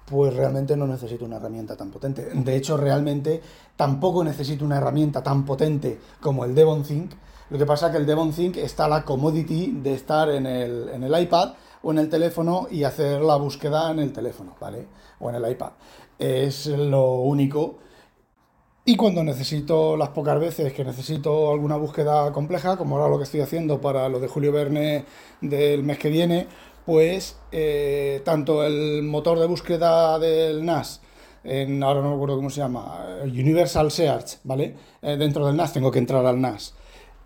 pues 0.07 0.35
realmente 0.35 0.77
no 0.77 0.87
necesito 0.87 1.25
una 1.25 1.39
herramienta 1.39 1.77
tan 1.77 1.91
potente. 1.91 2.31
De 2.33 2.57
hecho, 2.57 2.77
realmente 2.77 3.43
tampoco 3.79 4.25
necesito 4.25 4.65
una 4.65 4.79
herramienta 4.79 5.23
tan 5.23 5.45
potente 5.45 6.01
como 6.21 6.45
el 6.45 6.53
DevonThink. 6.53 7.13
Lo 7.51 7.59
que 7.59 7.65
pasa 7.65 7.87
es 7.87 7.93
que 7.93 7.99
el 7.99 8.07
DevonThink 8.07 8.57
está 8.57 8.89
la 8.89 9.05
commodity 9.05 9.71
de 9.81 9.95
estar 9.95 10.29
en 10.31 10.47
el, 10.47 10.89
en 10.89 11.05
el 11.05 11.23
iPad 11.23 11.53
o 11.83 11.93
en 11.93 11.99
el 11.99 12.09
teléfono 12.11 12.67
y 12.69 12.83
hacer 12.83 13.23
la 13.23 13.37
búsqueda 13.37 13.93
en 13.93 14.01
el 14.01 14.13
teléfono, 14.13 14.57
¿vale? 14.61 14.89
O 15.21 15.31
en 15.31 15.37
el 15.37 15.49
iPad. 15.53 15.71
Es 16.19 16.67
lo 16.67 17.21
único. 17.21 17.79
Y 18.85 18.97
cuando 18.97 19.23
necesito, 19.23 19.97
las 19.97 20.09
pocas 20.09 20.41
veces 20.41 20.73
que 20.73 20.85
necesito 20.85 21.53
alguna 21.53 21.77
búsqueda 21.77 22.33
compleja, 22.33 22.77
como 22.77 22.97
ahora 22.97 23.09
lo 23.09 23.19
que 23.19 23.25
estoy 23.25 23.43
haciendo 23.43 23.81
para 23.81 24.09
lo 24.09 24.19
de 24.19 24.27
Julio 24.27 24.51
Verne 24.51 25.05
del 25.41 25.85
mes 25.85 25.99
que 25.99 26.09
viene, 26.09 26.49
pues 26.85 27.37
eh, 27.53 28.23
tanto 28.25 28.65
el 28.65 29.05
motor 29.05 29.39
de 29.39 29.47
búsqueda 29.47 30.19
del 30.19 30.65
NAS, 30.65 31.01
en, 31.49 31.83
ahora 31.83 32.03
no 32.03 32.11
me 32.11 32.15
acuerdo 32.15 32.37
cómo 32.37 32.51
se 32.51 32.61
llama, 32.61 33.07
Universal 33.25 33.91
Search, 33.91 34.39
¿vale? 34.45 34.75
Eh, 35.03 35.17
dentro 35.17 35.47
del 35.47 35.57
NAS 35.57 35.73
tengo 35.73 35.91
que 35.91 35.99
entrar 35.99 36.25
al 36.25 36.41
NAS 36.41 36.75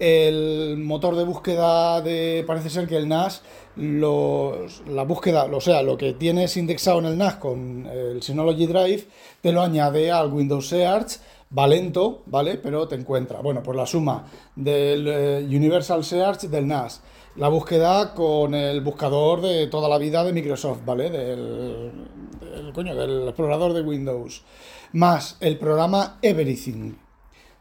el 0.02 0.78
motor 0.78 1.14
de 1.14 1.22
búsqueda 1.22 2.00
de, 2.00 2.42
parece 2.44 2.70
ser 2.70 2.88
que 2.88 2.96
el 2.96 3.06
NAS, 3.06 3.42
la 3.76 5.04
búsqueda, 5.04 5.44
o 5.44 5.60
sea, 5.60 5.84
lo 5.84 5.96
que 5.96 6.12
tienes 6.14 6.56
indexado 6.56 6.98
en 6.98 7.04
el 7.04 7.18
NAS 7.18 7.36
con 7.36 7.86
el 7.86 8.20
Synology 8.20 8.66
Drive, 8.66 9.04
te 9.40 9.52
lo 9.52 9.62
añade 9.62 10.10
al 10.10 10.32
Windows 10.32 10.66
Search, 10.66 11.20
va 11.56 11.66
lento, 11.66 12.22
¿vale? 12.26 12.56
Pero 12.58 12.88
te 12.88 12.94
encuentra. 12.94 13.40
Bueno, 13.40 13.62
pues 13.62 13.76
la 13.76 13.86
suma 13.86 14.26
del 14.56 15.06
eh, 15.08 15.44
Universal 15.44 16.04
Search 16.04 16.42
del 16.42 16.66
NAS, 16.66 17.02
la 17.36 17.48
búsqueda 17.48 18.14
con 18.14 18.54
el 18.54 18.80
buscador 18.80 19.40
de 19.40 19.66
toda 19.66 19.88
la 19.88 19.98
vida 19.98 20.24
de 20.24 20.32
Microsoft, 20.32 20.84
¿vale? 20.84 21.10
Del, 21.10 21.92
del, 22.40 22.72
coño, 22.72 22.94
del 22.94 23.28
explorador 23.28 23.72
de 23.72 23.82
Windows, 23.82 24.42
más 24.92 25.36
el 25.40 25.58
programa 25.58 26.18
Everything, 26.22 26.94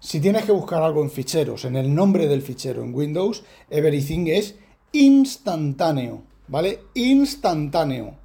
si 0.03 0.19
tienes 0.19 0.45
que 0.45 0.51
buscar 0.51 0.81
algo 0.81 1.03
en 1.03 1.11
ficheros, 1.11 1.63
en 1.63 1.75
el 1.75 1.93
nombre 1.93 2.27
del 2.27 2.41
fichero 2.41 2.81
en 2.81 2.91
Windows, 2.91 3.43
Everything 3.69 4.25
es 4.29 4.55
instantáneo, 4.93 6.23
¿vale? 6.47 6.79
Instantáneo. 6.95 8.15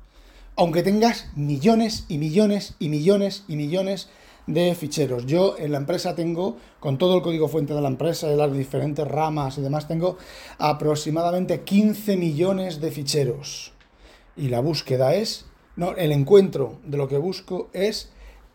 Aunque 0.56 0.82
tengas 0.82 1.28
millones 1.36 2.06
y 2.08 2.16
millones 2.16 2.76
y 2.78 2.88
millones 2.88 3.44
y 3.46 3.56
millones 3.56 4.08
de 4.46 4.74
ficheros. 4.74 5.26
Yo 5.26 5.56
en 5.58 5.72
la 5.72 5.78
empresa 5.78 6.14
tengo, 6.14 6.56
con 6.80 6.98
todo 6.98 7.16
el 7.16 7.22
código 7.22 7.48
fuente 7.48 7.74
de 7.74 7.80
la 7.80 7.88
empresa, 7.88 8.28
de 8.28 8.36
las 8.36 8.52
diferentes 8.52 9.06
ramas 9.06 9.58
y 9.58 9.62
demás, 9.62 9.88
tengo 9.88 10.16
aproximadamente 10.58 11.62
15 11.62 12.16
millones 12.16 12.80
de 12.80 12.90
ficheros. 12.90 13.72
Y 14.36 14.48
la 14.48 14.60
búsqueda 14.60 15.14
es, 15.14 15.46
no, 15.76 15.96
el 15.96 16.12
encuentro 16.12 16.78
de 16.84 16.96
lo 16.96 17.08
que 17.08 17.18
busco 17.18 17.68
es 17.72 18.10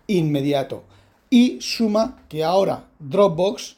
inmediato. 0.07 0.83
Y 1.29 1.59
suma 1.61 2.23
que 2.29 2.43
ahora 2.43 2.87
Dropbox 2.99 3.77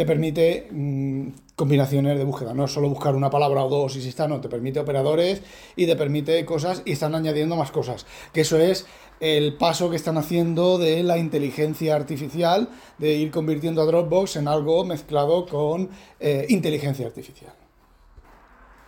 te 0.00 0.06
permite 0.06 0.66
mm, 0.70 1.28
combinaciones 1.54 2.16
de 2.16 2.24
búsqueda, 2.24 2.54
no 2.54 2.64
es 2.64 2.72
solo 2.72 2.88
buscar 2.88 3.14
una 3.14 3.28
palabra 3.28 3.62
o 3.62 3.68
dos 3.68 3.96
y 3.96 4.00
si 4.00 4.08
está, 4.08 4.26
no, 4.26 4.40
te 4.40 4.48
permite 4.48 4.80
operadores 4.80 5.42
y 5.76 5.84
te 5.84 5.94
permite 5.94 6.42
cosas 6.46 6.80
y 6.86 6.92
están 6.92 7.14
añadiendo 7.14 7.54
más 7.54 7.70
cosas. 7.70 8.06
Que 8.32 8.40
eso 8.40 8.58
es 8.58 8.86
el 9.20 9.58
paso 9.58 9.90
que 9.90 9.96
están 9.96 10.16
haciendo 10.16 10.78
de 10.78 11.02
la 11.02 11.18
inteligencia 11.18 11.96
artificial, 11.96 12.70
de 12.96 13.12
ir 13.12 13.30
convirtiendo 13.30 13.82
a 13.82 13.84
Dropbox 13.84 14.36
en 14.36 14.48
algo 14.48 14.86
mezclado 14.86 15.44
con 15.44 15.90
eh, 16.18 16.46
inteligencia 16.48 17.06
artificial. 17.06 17.52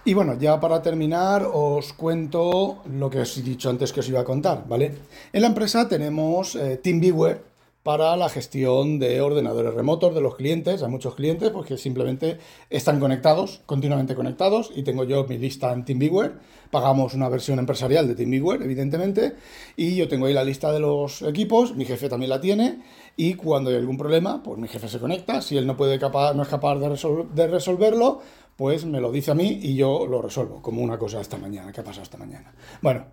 Y 0.06 0.14
bueno, 0.14 0.38
ya 0.38 0.58
para 0.60 0.80
terminar 0.80 1.46
os 1.52 1.92
cuento 1.92 2.82
lo 2.90 3.10
que 3.10 3.20
os 3.20 3.36
he 3.36 3.42
dicho 3.42 3.68
antes 3.68 3.92
que 3.92 4.00
os 4.00 4.08
iba 4.08 4.20
a 4.20 4.24
contar, 4.24 4.66
¿vale? 4.66 4.94
En 5.30 5.42
la 5.42 5.48
empresa 5.48 5.86
tenemos 5.86 6.56
eh, 6.56 6.78
TeamViewer, 6.82 7.51
para 7.82 8.16
la 8.16 8.28
gestión 8.28 9.00
de 9.00 9.20
ordenadores 9.20 9.74
remotos 9.74 10.14
de 10.14 10.20
los 10.20 10.36
clientes. 10.36 10.82
Hay 10.82 10.90
muchos 10.90 11.14
clientes 11.16 11.50
porque 11.50 11.76
simplemente 11.76 12.38
están 12.70 13.00
conectados, 13.00 13.60
continuamente 13.66 14.14
conectados, 14.14 14.70
y 14.74 14.84
tengo 14.84 15.04
yo 15.04 15.24
mi 15.24 15.36
lista 15.36 15.72
en 15.72 15.84
TeamViewer. 15.84 16.38
Pagamos 16.70 17.14
una 17.14 17.28
versión 17.28 17.58
empresarial 17.58 18.06
de 18.06 18.14
TeamViewer, 18.14 18.62
evidentemente, 18.62 19.34
y 19.76 19.96
yo 19.96 20.08
tengo 20.08 20.26
ahí 20.26 20.32
la 20.32 20.44
lista 20.44 20.72
de 20.72 20.78
los 20.78 21.22
equipos, 21.22 21.74
mi 21.74 21.84
jefe 21.84 22.08
también 22.08 22.30
la 22.30 22.40
tiene, 22.40 22.82
y 23.16 23.34
cuando 23.34 23.70
hay 23.70 23.76
algún 23.76 23.98
problema, 23.98 24.42
pues 24.42 24.58
mi 24.58 24.68
jefe 24.68 24.88
se 24.88 25.00
conecta. 25.00 25.42
Si 25.42 25.56
él 25.56 25.66
no, 25.66 25.76
puede 25.76 25.98
capaz, 25.98 26.34
no 26.34 26.42
es 26.42 26.48
capaz 26.48 26.76
de, 26.76 26.88
de 27.34 27.46
resolverlo, 27.48 28.20
pues 28.56 28.84
me 28.84 29.00
lo 29.00 29.10
dice 29.10 29.32
a 29.32 29.34
mí 29.34 29.58
y 29.60 29.74
yo 29.74 30.06
lo 30.06 30.22
resuelvo, 30.22 30.62
como 30.62 30.82
una 30.82 30.98
cosa 30.98 31.20
esta 31.20 31.36
mañana, 31.36 31.72
que 31.72 31.80
ha 31.80 31.84
pasado 31.84 32.04
esta 32.04 32.18
mañana. 32.18 32.54
Bueno, 32.80 33.06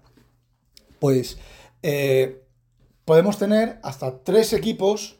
pues... 0.99 1.39
Eh, 1.81 2.43
podemos 3.09 3.39
tener 3.39 3.79
hasta 3.81 4.23
tres 4.23 4.53
equipos, 4.53 5.15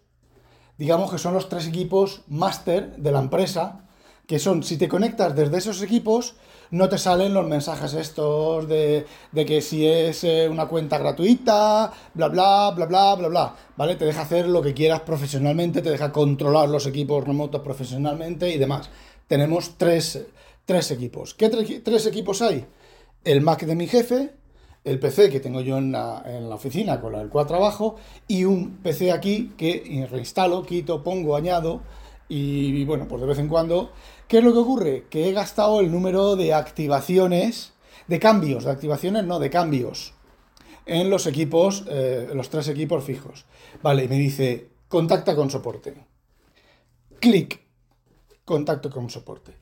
digamos 0.77 1.09
que 1.09 1.17
son 1.17 1.33
los 1.33 1.49
tres 1.49 1.65
equipos 1.65 2.21
máster 2.27 2.95
de 2.97 3.11
la 3.11 3.17
empresa, 3.17 3.87
que 4.27 4.37
son, 4.37 4.61
si 4.61 4.77
te 4.77 4.87
conectas 4.87 5.35
desde 5.35 5.57
esos 5.57 5.81
equipos, 5.81 6.35
no 6.69 6.87
te 6.87 6.99
salen 6.99 7.33
los 7.33 7.47
mensajes 7.47 7.95
estos 7.95 8.67
de, 8.67 9.07
que 9.33 9.61
si 9.61 9.87
es 9.87 10.23
eh, 10.23 10.47
una 10.47 10.67
cuenta 10.67 10.99
gratuita, 10.99 11.91
bla, 12.13 12.27
bla, 12.27 12.73
bla, 12.75 12.85
bla, 12.85 13.15
bla, 13.15 13.27
bla, 13.27 13.55
¿vale? 13.75 13.95
Te 13.95 14.05
deja 14.05 14.21
hacer 14.21 14.47
lo 14.47 14.61
que 14.61 14.75
quieras 14.75 14.99
profesionalmente, 14.99 15.81
te 15.81 15.89
deja 15.89 16.11
controlar 16.11 16.69
los 16.69 16.85
equipos 16.85 17.23
remotos 17.23 17.63
profesionalmente 17.63 18.51
y 18.51 18.59
demás. 18.59 18.91
Tenemos 19.25 19.79
tres, 19.79 20.27
equipos. 20.91 21.33
¿Qué 21.33 21.49
tres 21.49 22.05
equipos 22.05 22.43
hay? 22.43 22.67
El 23.23 23.41
Mac 23.41 23.65
de 23.65 23.75
mi 23.75 23.87
jefe, 23.87 24.35
el 24.83 24.99
PC 24.99 25.29
que 25.29 25.39
tengo 25.39 25.61
yo 25.61 25.77
en 25.77 25.91
la, 25.91 26.23
oficina 26.51 26.99
con 26.99 27.15
el 27.15 27.29
cual 27.29 27.47
trabajo 27.47 27.97
y 28.27 28.45
un 28.45 28.77
PC 28.77 29.11
aquí 29.11 29.53
que 29.57 30.07
reinstalo, 30.09 30.63
quito, 30.63 31.03
pongo, 31.03 31.35
añado 31.35 31.81
y 32.27 32.85
bueno, 32.85 33.07
pues 33.07 33.21
de 33.21 33.27
vez 33.27 33.39
en 33.39 33.47
cuando. 33.47 33.91
¿Qué 34.29 34.37
es 34.37 34.43
lo 34.43 34.53
que 34.53 34.59
ocurre? 34.59 35.05
Que 35.09 35.27
he 35.27 35.31
gastado 35.33 35.79
el 35.79 35.91
número 35.91 36.35
de 36.35 36.53
activaciones, 36.53 37.73
de 38.07 38.19
cambios, 38.19 38.63
de 38.63 38.69
activaciones, 38.69 39.23
no, 39.23 39.39
de 39.39 39.49
cambios, 39.49 40.13
en 40.85 41.09
los 41.09 41.25
equipos, 41.25 41.85
eh, 41.89 42.29
los 42.35 42.51
tres 42.51 42.67
equipos 42.67 43.03
fijos. 43.03 43.45
Vale, 43.81 44.03
y 44.03 44.07
me 44.07 44.19
dice, 44.19 44.69
contacta 44.87 45.35
con 45.35 45.49
soporte. 45.49 45.95
Clic, 47.19 47.59
contacto 48.45 48.91
con 48.91 49.09
soporte. 49.09 49.55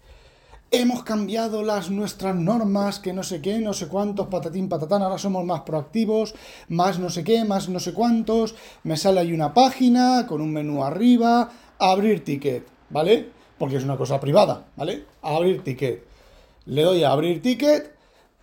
Hemos 0.69 1.03
cambiado 1.03 1.63
las 1.63 1.89
nuestras 1.89 2.35
normas, 2.35 2.99
que 2.99 3.13
no 3.13 3.23
sé 3.23 3.41
qué, 3.41 3.59
no 3.59 3.71
sé 3.71 3.87
cuántos, 3.87 4.27
patatín, 4.27 4.67
patatán, 4.67 5.01
ahora 5.01 5.17
somos 5.17 5.45
más 5.45 5.61
proactivos, 5.61 6.35
más 6.67 6.99
no 6.99 7.09
sé 7.09 7.23
qué, 7.23 7.45
más 7.45 7.69
no 7.69 7.79
sé 7.79 7.93
cuántos. 7.93 8.53
Me 8.83 8.97
sale 8.97 9.21
ahí 9.21 9.31
una 9.31 9.53
página 9.53 10.25
con 10.27 10.41
un 10.41 10.51
menú 10.51 10.83
arriba, 10.83 11.49
abrir 11.79 12.25
ticket, 12.25 12.67
¿vale? 12.89 13.29
Porque 13.57 13.77
es 13.77 13.85
una 13.85 13.95
cosa 13.95 14.19
privada, 14.19 14.65
¿vale? 14.75 15.05
Abrir 15.21 15.63
ticket. 15.63 16.03
Le 16.65 16.81
doy 16.81 17.01
a 17.05 17.11
abrir 17.11 17.41
ticket, 17.41 17.95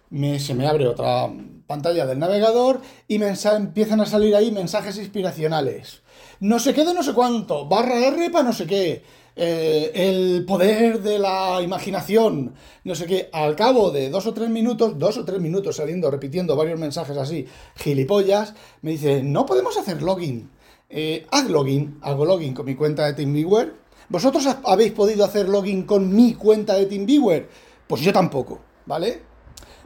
me, 0.09 0.41
se 0.41 0.55
me 0.55 0.67
abre 0.67 0.89
otra 0.89 1.31
pantalla 1.67 2.07
del 2.07 2.19
navegador 2.19 2.81
y 3.07 3.19
me 3.19 3.29
empiezan 3.29 4.01
a 4.01 4.07
salir 4.07 4.35
ahí 4.35 4.51
mensajes 4.51 4.97
inspiracionales. 4.97 6.01
No 6.41 6.59
sé 6.59 6.75
qué 6.75 6.85
de 6.85 6.95
no 6.95 7.03
sé 7.03 7.15
cuánto, 7.15 7.67
barra 7.67 7.99
R 8.07 8.31
para 8.31 8.45
no 8.45 8.53
sé 8.53 8.67
qué. 8.67 9.03
Eh, 9.37 9.91
el 9.95 10.45
poder 10.45 11.03
de 11.03 11.19
la 11.19 11.61
imaginación, 11.61 12.55
no 12.85 12.95
sé 12.95 13.07
qué, 13.07 13.31
al 13.33 13.57
cabo 13.57 13.91
de 13.91 14.09
dos 14.09 14.27
o 14.27 14.35
tres 14.35 14.49
minutos, 14.49 14.97
dos 14.97 15.17
o 15.17 15.25
tres 15.25 15.41
minutos 15.41 15.77
saliendo, 15.77 16.09
repitiendo 16.11 16.55
varios 16.55 16.79
mensajes 16.79 17.17
así, 17.17 17.47
gilipollas, 17.75 18.55
me 18.83 18.93
dice, 18.93 19.25
no 19.25 19.45
podemos 19.45 19.77
hacer 19.77 20.03
login. 20.03 20.51
Eh, 20.89 21.27
haz 21.33 21.51
login, 21.51 21.99
hago 22.03 22.25
login 22.25 22.55
con 22.55 22.67
mi 22.67 22.77
cuenta 22.77 23.07
de 23.07 23.15
TeamViewer. 23.15 23.75
¿Vosotros 24.09 24.47
habéis 24.65 24.93
podido 24.93 25.25
hacer 25.25 25.49
login 25.49 25.83
con 25.83 26.15
mi 26.15 26.35
cuenta 26.35 26.75
de 26.75 26.87
TeamViewer? 26.87 27.49
Pues 27.89 28.03
yo 28.03 28.13
tampoco, 28.13 28.61
¿vale? 28.87 29.23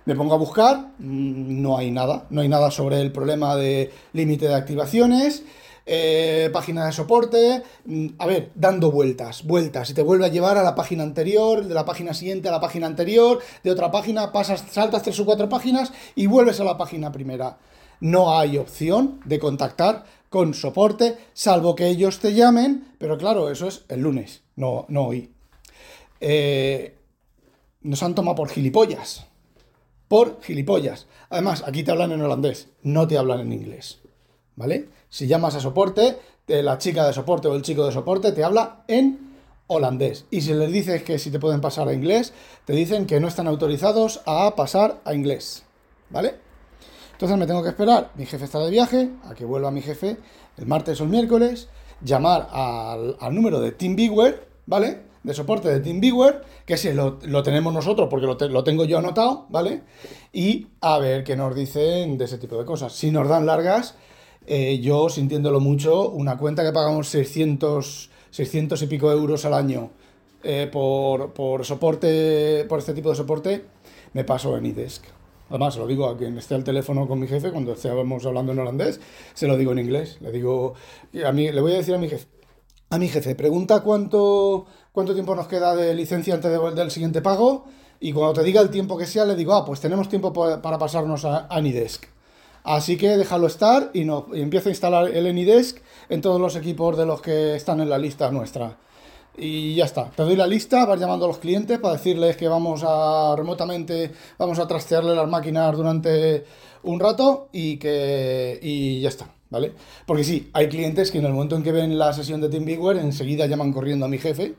Me 0.04 0.14
pongo 0.14 0.34
a 0.34 0.38
buscar, 0.38 0.92
mm, 0.98 1.62
no 1.62 1.78
hay 1.78 1.90
nada, 1.90 2.26
no 2.30 2.40
hay 2.42 2.48
nada 2.48 2.70
sobre 2.70 3.00
el 3.00 3.12
problema 3.12 3.56
de 3.56 3.90
límite 4.12 4.48
de 4.48 4.54
activaciones, 4.54 5.44
eh, 5.90 6.50
página 6.52 6.84
de 6.84 6.92
soporte, 6.92 7.62
mm, 7.86 8.08
a 8.18 8.26
ver, 8.26 8.50
dando 8.54 8.92
vueltas, 8.92 9.42
vueltas, 9.44 9.88
y 9.88 9.94
te 9.94 10.02
vuelve 10.02 10.26
a 10.26 10.28
llevar 10.28 10.58
a 10.58 10.62
la 10.62 10.74
página 10.74 11.02
anterior, 11.02 11.64
de 11.64 11.74
la 11.74 11.86
página 11.86 12.12
siguiente 12.12 12.48
a 12.48 12.52
la 12.52 12.60
página 12.60 12.86
anterior, 12.86 13.38
de 13.64 13.70
otra 13.70 13.90
página, 13.90 14.30
pasas, 14.30 14.64
saltas 14.70 15.02
tres 15.02 15.18
o 15.18 15.24
cuatro 15.24 15.48
páginas 15.48 15.90
y 16.14 16.26
vuelves 16.26 16.60
a 16.60 16.64
la 16.64 16.76
página 16.76 17.10
primera. 17.10 17.56
No 18.00 18.38
hay 18.38 18.58
opción 18.58 19.20
de 19.24 19.38
contactar 19.38 20.04
con 20.28 20.52
soporte, 20.52 21.16
salvo 21.32 21.74
que 21.74 21.88
ellos 21.88 22.18
te 22.18 22.34
llamen, 22.34 22.88
pero 22.98 23.16
claro, 23.16 23.50
eso 23.50 23.66
es 23.66 23.86
el 23.88 24.00
lunes, 24.02 24.42
no, 24.56 24.84
no 24.88 25.06
hoy. 25.06 25.32
Eh, 26.20 26.94
nos 27.80 28.02
han 28.02 28.14
tomado 28.14 28.36
por 28.36 28.50
gilipollas. 28.50 29.26
Por 30.06 30.42
gilipollas. 30.42 31.06
Además, 31.30 31.64
aquí 31.66 31.82
te 31.82 31.92
hablan 31.92 32.12
en 32.12 32.20
holandés, 32.20 32.68
no 32.82 33.08
te 33.08 33.16
hablan 33.16 33.40
en 33.40 33.54
inglés. 33.54 34.00
¿Vale? 34.54 34.97
Si 35.10 35.26
llamas 35.26 35.54
a 35.54 35.60
soporte, 35.60 36.18
la 36.46 36.78
chica 36.78 37.06
de 37.06 37.12
soporte 37.12 37.48
o 37.48 37.54
el 37.54 37.62
chico 37.62 37.86
de 37.86 37.92
soporte 37.92 38.32
te 38.32 38.44
habla 38.44 38.84
en 38.88 39.36
holandés. 39.66 40.26
Y 40.30 40.40
si 40.40 40.54
les 40.54 40.72
dices 40.72 41.02
que 41.02 41.18
si 41.18 41.30
te 41.30 41.38
pueden 41.38 41.60
pasar 41.60 41.88
a 41.88 41.92
inglés, 41.92 42.32
te 42.64 42.72
dicen 42.72 43.06
que 43.06 43.20
no 43.20 43.28
están 43.28 43.46
autorizados 43.46 44.22
a 44.26 44.54
pasar 44.56 45.00
a 45.04 45.14
inglés. 45.14 45.64
¿Vale? 46.10 46.48
Entonces 47.12 47.36
me 47.36 47.46
tengo 47.46 47.64
que 47.64 47.70
esperar, 47.70 48.12
mi 48.14 48.26
jefe 48.26 48.44
está 48.44 48.60
de 48.60 48.70
viaje, 48.70 49.10
a 49.24 49.34
que 49.34 49.44
vuelva 49.44 49.72
mi 49.72 49.82
jefe 49.82 50.18
el 50.56 50.66
martes 50.66 51.00
o 51.00 51.04
el 51.04 51.10
miércoles, 51.10 51.68
llamar 52.00 52.48
al, 52.52 53.16
número 53.32 53.60
de 53.60 53.72
TeamViewer, 53.72 54.48
¿vale? 54.66 55.02
De 55.24 55.34
soporte 55.34 55.68
de 55.68 55.80
TeamViewer, 55.80 56.42
que 56.64 56.76
si 56.76 56.92
lo, 56.92 57.18
tenemos 57.42 57.72
nosotros 57.72 58.08
porque 58.08 58.26
lo, 58.26 58.64
tengo 58.64 58.84
yo 58.84 58.98
anotado, 58.98 59.46
¿vale? 59.48 59.82
Y 60.32 60.68
a 60.80 60.98
ver 60.98 61.24
qué 61.24 61.34
nos 61.34 61.56
dicen 61.56 62.18
de 62.18 62.26
ese 62.26 62.38
tipo 62.38 62.56
de 62.56 62.64
cosas. 62.64 62.92
Si 62.92 63.10
nos 63.10 63.28
dan 63.28 63.46
largas, 63.46 63.96
eh, 64.48 64.78
yo 64.80 65.10
sintiéndolo 65.10 65.60
mucho, 65.60 66.08
una 66.10 66.38
cuenta 66.38 66.64
que 66.64 66.72
pagamos 66.72 67.08
600, 67.08 68.10
600 68.30 68.82
y 68.82 68.86
pico 68.86 69.12
euros 69.12 69.44
al 69.44 69.52
año 69.52 69.90
eh, 70.42 70.68
por, 70.72 71.34
por 71.34 71.66
soporte, 71.66 72.64
por 72.66 72.78
este 72.78 72.94
tipo 72.94 73.10
de 73.10 73.16
soporte, 73.16 73.64
me 74.14 74.24
paso 74.24 74.56
en 74.56 74.64
iDesk. 74.64 75.04
Además, 75.50 75.74
se 75.74 75.80
lo 75.80 75.86
digo 75.86 76.08
a 76.08 76.16
quien 76.16 76.36
esté 76.38 76.54
al 76.54 76.64
teléfono 76.64 77.06
con 77.06 77.20
mi 77.20 77.26
jefe, 77.26 77.50
cuando 77.50 77.72
estemos 77.72 78.24
hablando 78.24 78.52
en 78.52 78.58
holandés, 78.58 79.00
se 79.34 79.46
lo 79.46 79.56
digo 79.58 79.72
en 79.72 79.80
inglés. 79.80 80.18
Le 80.20 80.32
digo, 80.32 80.74
a 81.24 81.32
mí, 81.32 81.52
le 81.52 81.60
voy 81.60 81.72
a 81.72 81.76
decir 81.76 81.94
a 81.94 81.98
mi 81.98 82.08
jefe, 82.08 82.26
a 82.90 82.98
mi 82.98 83.08
jefe, 83.08 83.34
pregunta 83.34 83.80
cuánto, 83.80 84.66
cuánto 84.92 85.12
tiempo 85.12 85.34
nos 85.34 85.46
queda 85.46 85.76
de 85.76 85.94
licencia 85.94 86.34
antes 86.34 86.50
del 86.74 86.90
siguiente 86.90 87.20
pago, 87.20 87.66
y 88.00 88.12
cuando 88.12 88.34
te 88.40 88.44
diga 88.44 88.62
el 88.62 88.70
tiempo 88.70 88.96
que 88.96 89.06
sea, 89.06 89.24
le 89.24 89.34
digo, 89.34 89.54
ah, 89.54 89.64
pues 89.64 89.80
tenemos 89.80 90.08
tiempo 90.08 90.32
para 90.32 90.78
pasarnos 90.78 91.24
a 91.26 91.46
Anydesk. 91.50 92.17
Así 92.68 92.98
que 92.98 93.16
déjalo 93.16 93.46
estar 93.46 93.90
y, 93.94 94.04
no, 94.04 94.26
y 94.30 94.42
empiezo 94.42 94.68
a 94.68 94.72
instalar 94.72 95.08
el 95.08 95.26
Anydesk 95.26 95.78
en 96.10 96.20
todos 96.20 96.38
los 96.38 96.54
equipos 96.54 96.98
de 96.98 97.06
los 97.06 97.22
que 97.22 97.56
están 97.56 97.80
en 97.80 97.88
la 97.88 97.96
lista 97.96 98.30
nuestra 98.30 98.76
y 99.38 99.74
ya 99.74 99.86
está. 99.86 100.10
Te 100.10 100.22
doy 100.22 100.36
la 100.36 100.46
lista, 100.46 100.84
vas 100.84 101.00
llamando 101.00 101.24
a 101.24 101.28
los 101.28 101.38
clientes 101.38 101.78
para 101.78 101.94
decirles 101.94 102.36
que 102.36 102.46
vamos 102.46 102.84
a 102.86 103.34
remotamente, 103.38 104.12
vamos 104.36 104.58
a 104.58 104.66
trastearle 104.66 105.14
las 105.14 105.26
máquinas 105.26 105.74
durante 105.74 106.44
un 106.82 107.00
rato 107.00 107.48
y 107.52 107.78
que 107.78 108.58
y 108.60 109.00
ya 109.00 109.08
está, 109.08 109.32
¿vale? 109.48 109.72
Porque 110.04 110.24
sí, 110.24 110.50
hay 110.52 110.68
clientes 110.68 111.10
que 111.10 111.20
en 111.20 111.24
el 111.24 111.32
momento 111.32 111.56
en 111.56 111.62
que 111.62 111.72
ven 111.72 111.98
la 111.98 112.12
sesión 112.12 112.42
de 112.42 112.50
TeamViewer 112.50 112.98
enseguida 112.98 113.46
llaman 113.46 113.72
corriendo 113.72 114.04
a 114.04 114.08
mi 114.10 114.18
jefe. 114.18 114.56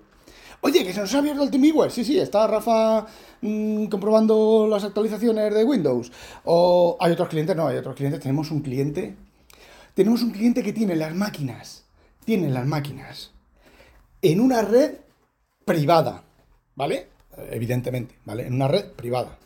Oye, 0.61 0.83
que 0.83 0.93
se 0.93 1.01
nos 1.01 1.13
ha 1.13 1.19
abierto 1.19 1.43
el 1.43 1.51
TeamViewer. 1.51 1.91
Sí, 1.91 2.03
sí, 2.03 2.19
está 2.19 2.47
Rafa 2.47 3.05
mm, 3.41 3.85
comprobando 3.85 4.67
las 4.69 4.83
actualizaciones 4.83 5.53
de 5.53 5.63
Windows. 5.63 6.11
O 6.45 6.97
hay 6.99 7.13
otros 7.13 7.29
clientes, 7.29 7.55
no, 7.55 7.67
hay 7.67 7.77
otros 7.77 7.95
clientes. 7.95 8.19
Tenemos 8.19 8.51
un 8.51 8.61
cliente, 8.61 9.15
tenemos 9.93 10.21
un 10.23 10.31
cliente 10.31 10.63
que 10.63 10.73
tiene 10.73 10.95
las 10.95 11.13
máquinas, 11.15 11.85
tiene 12.25 12.49
las 12.49 12.65
máquinas 12.65 13.31
en 14.21 14.39
una 14.39 14.61
red 14.61 14.95
privada, 15.65 16.23
¿vale? 16.75 17.07
Evidentemente, 17.51 18.15
¿vale? 18.25 18.47
En 18.47 18.53
una 18.53 18.67
red 18.67 18.91
privada. 18.91 19.37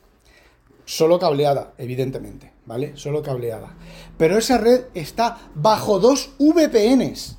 Solo 0.85 1.19
cableada, 1.19 1.73
evidentemente, 1.77 2.51
¿vale? 2.65 2.97
Solo 2.97 3.21
cableada. 3.21 3.75
Pero 4.17 4.37
esa 4.37 4.57
red 4.57 4.85
está 4.93 5.37
bajo 5.55 5.99
dos 5.99 6.31
VPNs. 6.39 7.37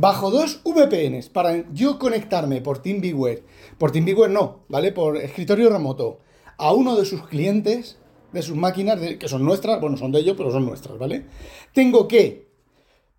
Bajo 0.00 0.30
dos 0.30 0.60
VPNs. 0.64 1.28
Para 1.28 1.64
yo 1.72 1.98
conectarme 1.98 2.60
por 2.60 2.78
TeamViewer. 2.78 3.42
Por 3.78 3.90
TeamViewer 3.90 4.30
no, 4.30 4.60
¿vale? 4.68 4.92
Por 4.92 5.16
escritorio 5.16 5.70
remoto. 5.70 6.20
A 6.56 6.72
uno 6.72 6.94
de 6.94 7.04
sus 7.04 7.26
clientes, 7.26 7.98
de 8.32 8.42
sus 8.42 8.56
máquinas, 8.56 9.00
que 9.18 9.28
son 9.28 9.44
nuestras, 9.44 9.80
bueno, 9.80 9.96
son 9.96 10.12
de 10.12 10.20
ellos, 10.20 10.36
pero 10.36 10.52
son 10.52 10.66
nuestras, 10.66 10.98
¿vale? 10.98 11.26
Tengo 11.74 12.06
que, 12.06 12.46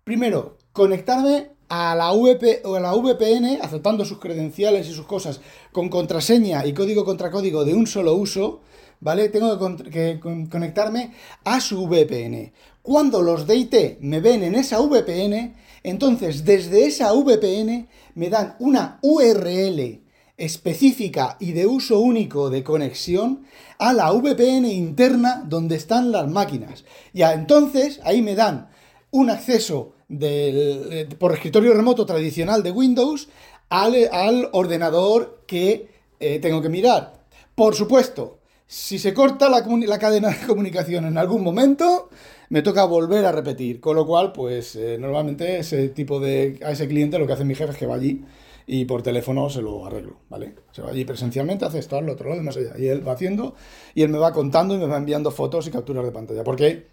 primero, 0.04 0.56
conectarme 0.72 1.50
a 1.68 1.94
la, 1.94 2.12
o 2.12 2.74
a 2.74 2.80
la 2.80 2.94
VPN, 2.94 3.58
aceptando 3.60 4.06
sus 4.06 4.18
credenciales 4.18 4.88
y 4.88 4.94
sus 4.94 5.04
cosas, 5.04 5.42
con 5.72 5.90
contraseña 5.90 6.64
y 6.64 6.72
código 6.72 7.04
contra 7.04 7.30
código 7.30 7.66
de 7.66 7.74
un 7.74 7.86
solo 7.86 8.14
uso, 8.14 8.62
¿vale? 9.00 9.28
Tengo 9.28 9.76
que, 9.90 10.18
conectarme 10.50 11.12
a 11.44 11.60
su 11.60 11.86
VPN. 11.86 12.52
Cuando 12.80 13.20
los 13.20 13.46
de 13.46 13.56
IT 13.56 14.00
me 14.00 14.20
ven 14.20 14.42
en 14.44 14.54
esa 14.54 14.80
VPN, 14.80 15.54
entonces 15.82 16.44
desde 16.44 16.86
esa 16.86 17.12
VPN 17.12 17.88
me 18.14 18.28
dan 18.28 18.56
una 18.58 18.98
URL 19.02 20.00
específica 20.36 21.36
y 21.38 21.52
de 21.52 21.66
uso 21.66 22.00
único 22.00 22.48
de 22.48 22.64
conexión 22.64 23.44
a 23.78 23.92
la 23.92 24.10
VPN 24.10 24.64
interna 24.66 25.44
donde 25.46 25.76
están 25.76 26.12
las 26.12 26.28
máquinas. 26.28 26.84
Y 27.12 27.22
entonces 27.22 28.00
ahí 28.04 28.22
me 28.22 28.34
dan 28.34 28.68
un 29.10 29.30
acceso 29.30 29.92
del, 30.08 31.08
por 31.18 31.32
escritorio 31.32 31.74
remoto 31.74 32.06
tradicional 32.06 32.62
de 32.62 32.70
Windows 32.70 33.28
al, 33.68 34.48
ordenador 34.52 35.44
que 35.46 35.88
eh, 36.18 36.38
tengo 36.40 36.60
que 36.60 36.68
mirar. 36.68 37.20
Por 37.54 37.74
supuesto, 37.74 38.38
si 38.66 38.98
se 38.98 39.12
corta 39.14 39.48
la, 39.48 39.98
cadena 39.98 40.28
de 40.30 40.46
comunicación 40.46 41.04
en 41.04 41.18
algún 41.18 41.42
momento, 41.42 42.08
me 42.50 42.62
toca 42.62 42.84
volver 42.84 43.24
a 43.24 43.32
repetir. 43.32 43.80
Con 43.80 43.96
lo 43.96 44.06
cual, 44.06 44.32
pues 44.32 44.76
eh, 44.76 44.98
normalmente 44.98 45.58
ese 45.58 45.88
tipo 45.88 46.20
de. 46.20 46.60
a 46.62 46.72
ese 46.72 46.86
cliente 46.86 47.18
lo 47.18 47.26
que 47.26 47.32
hace 47.32 47.44
mi 47.44 47.54
jefe 47.54 47.72
es 47.72 47.78
que 47.78 47.86
va 47.86 47.94
allí 47.94 48.22
y 48.66 48.84
por 48.84 49.02
teléfono 49.02 49.48
se 49.50 49.62
lo 49.62 49.86
arreglo, 49.86 50.18
¿vale? 50.28 50.54
Se 50.70 50.82
va 50.82 50.90
allí 50.90 51.04
presencialmente, 51.04 51.64
hace 51.64 51.78
esto, 51.78 51.96
al 51.96 52.08
otro 52.08 52.28
lado, 52.28 52.42
más 52.42 52.56
allá. 52.56 52.78
Y 52.78 52.86
él 52.86 53.06
va 53.06 53.12
haciendo 53.12 53.54
y 53.94 54.02
él 54.02 54.10
me 54.10 54.18
va 54.18 54.32
contando 54.32 54.74
y 54.74 54.78
me 54.78 54.86
va 54.86 54.96
enviando 54.96 55.30
fotos 55.30 55.66
y 55.66 55.70
capturas 55.70 56.04
de 56.04 56.12
pantalla. 56.12 56.44
Porque 56.44 56.86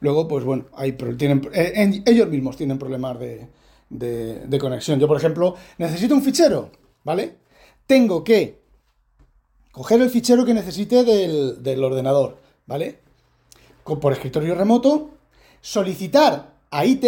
luego, 0.00 0.26
pues 0.26 0.44
bueno, 0.44 0.66
hay, 0.74 0.92
tienen, 0.92 1.48
eh, 1.52 2.02
ellos 2.06 2.28
mismos 2.28 2.56
tienen 2.56 2.78
problemas 2.78 3.18
de, 3.18 3.48
de, 3.90 4.58
conexión. 4.58 4.98
Yo, 4.98 5.06
por 5.06 5.16
ejemplo, 5.16 5.56
necesito 5.78 6.14
un 6.14 6.22
fichero, 6.22 6.70
¿vale? 7.04 7.36
Tengo 7.86 8.24
que 8.24 8.60
coger 9.72 10.00
el 10.00 10.10
fichero 10.10 10.44
que 10.44 10.54
necesite 10.54 11.04
del 11.04 11.84
ordenador, 11.84 12.38
¿vale? 12.66 13.09
Por 13.84 14.12
escritorio 14.12 14.54
remoto, 14.54 15.10
solicitar 15.60 16.54
a 16.70 16.84
IT 16.84 17.04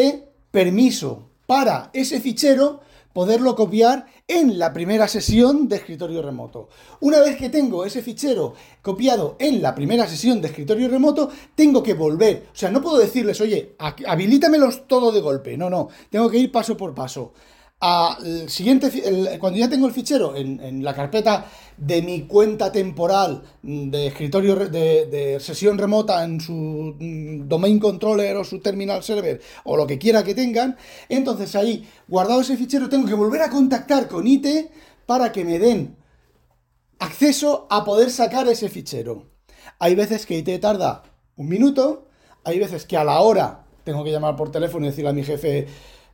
permiso 0.50 1.28
para 1.46 1.90
ese 1.92 2.20
fichero 2.20 2.80
poderlo 3.12 3.54
copiar 3.54 4.06
en 4.26 4.58
la 4.58 4.72
primera 4.72 5.06
sesión 5.06 5.68
de 5.68 5.76
escritorio 5.76 6.22
remoto. 6.22 6.68
Una 7.00 7.20
vez 7.20 7.36
que 7.36 7.50
tengo 7.50 7.84
ese 7.84 8.02
fichero 8.02 8.54
copiado 8.80 9.36
en 9.38 9.60
la 9.60 9.74
primera 9.74 10.06
sesión 10.06 10.40
de 10.40 10.48
escritorio 10.48 10.88
remoto, 10.88 11.30
tengo 11.54 11.82
que 11.82 11.94
volver. 11.94 12.46
O 12.52 12.56
sea, 12.56 12.70
no 12.70 12.80
puedo 12.80 12.98
decirles, 12.98 13.40
oye, 13.40 13.74
habilítamelos 14.06 14.86
todo 14.88 15.12
de 15.12 15.20
golpe. 15.20 15.56
No, 15.56 15.68
no, 15.68 15.88
tengo 16.10 16.30
que 16.30 16.38
ir 16.38 16.50
paso 16.50 16.76
por 16.76 16.94
paso 16.94 17.32
siguiente, 18.46 18.90
cuando 19.40 19.58
ya 19.58 19.68
tengo 19.68 19.88
el 19.88 19.92
fichero 19.92 20.36
en, 20.36 20.84
la 20.84 20.94
carpeta 20.94 21.46
de 21.76 22.00
mi 22.00 22.22
cuenta 22.22 22.70
temporal 22.70 23.42
de 23.62 24.06
escritorio 24.06 24.54
de, 24.54 25.38
sesión 25.40 25.78
remota 25.78 26.22
en 26.22 26.40
su 26.40 26.52
mm, 26.52 27.48
domain 27.48 27.80
controller 27.80 28.36
o 28.36 28.44
su 28.44 28.60
terminal 28.60 29.02
server 29.02 29.40
o 29.64 29.76
lo 29.76 29.86
que 29.86 29.98
quiera 29.98 30.22
que 30.22 30.34
tengan, 30.34 30.76
entonces 31.08 31.56
ahí, 31.56 31.88
guardado 32.06 32.42
ese 32.42 32.56
fichero, 32.56 32.88
tengo 32.88 33.06
que 33.06 33.14
volver 33.14 33.42
a 33.42 33.50
contactar 33.50 34.06
con 34.06 34.26
IT 34.28 34.70
para 35.06 35.32
que 35.32 35.44
me 35.44 35.58
den 35.58 35.96
acceso 37.00 37.66
a 37.68 37.84
poder 37.84 38.10
sacar 38.10 38.46
ese 38.46 38.68
fichero. 38.68 39.26
Hay 39.80 39.96
veces 39.96 40.24
que 40.24 40.38
IT 40.38 40.60
tarda 40.60 41.02
un 41.34 41.48
minuto, 41.48 42.06
hay 42.44 42.60
veces 42.60 42.86
que 42.86 42.96
a 42.96 43.02
la 43.02 43.20
hora 43.20 43.64
tengo 43.82 44.04
que 44.04 44.12
llamar 44.12 44.36
por 44.36 44.52
teléfono 44.52 44.86
y 44.86 44.90
decirle 44.90 45.10
a 45.10 45.12
mi 45.12 45.24
jefe, 45.24 45.66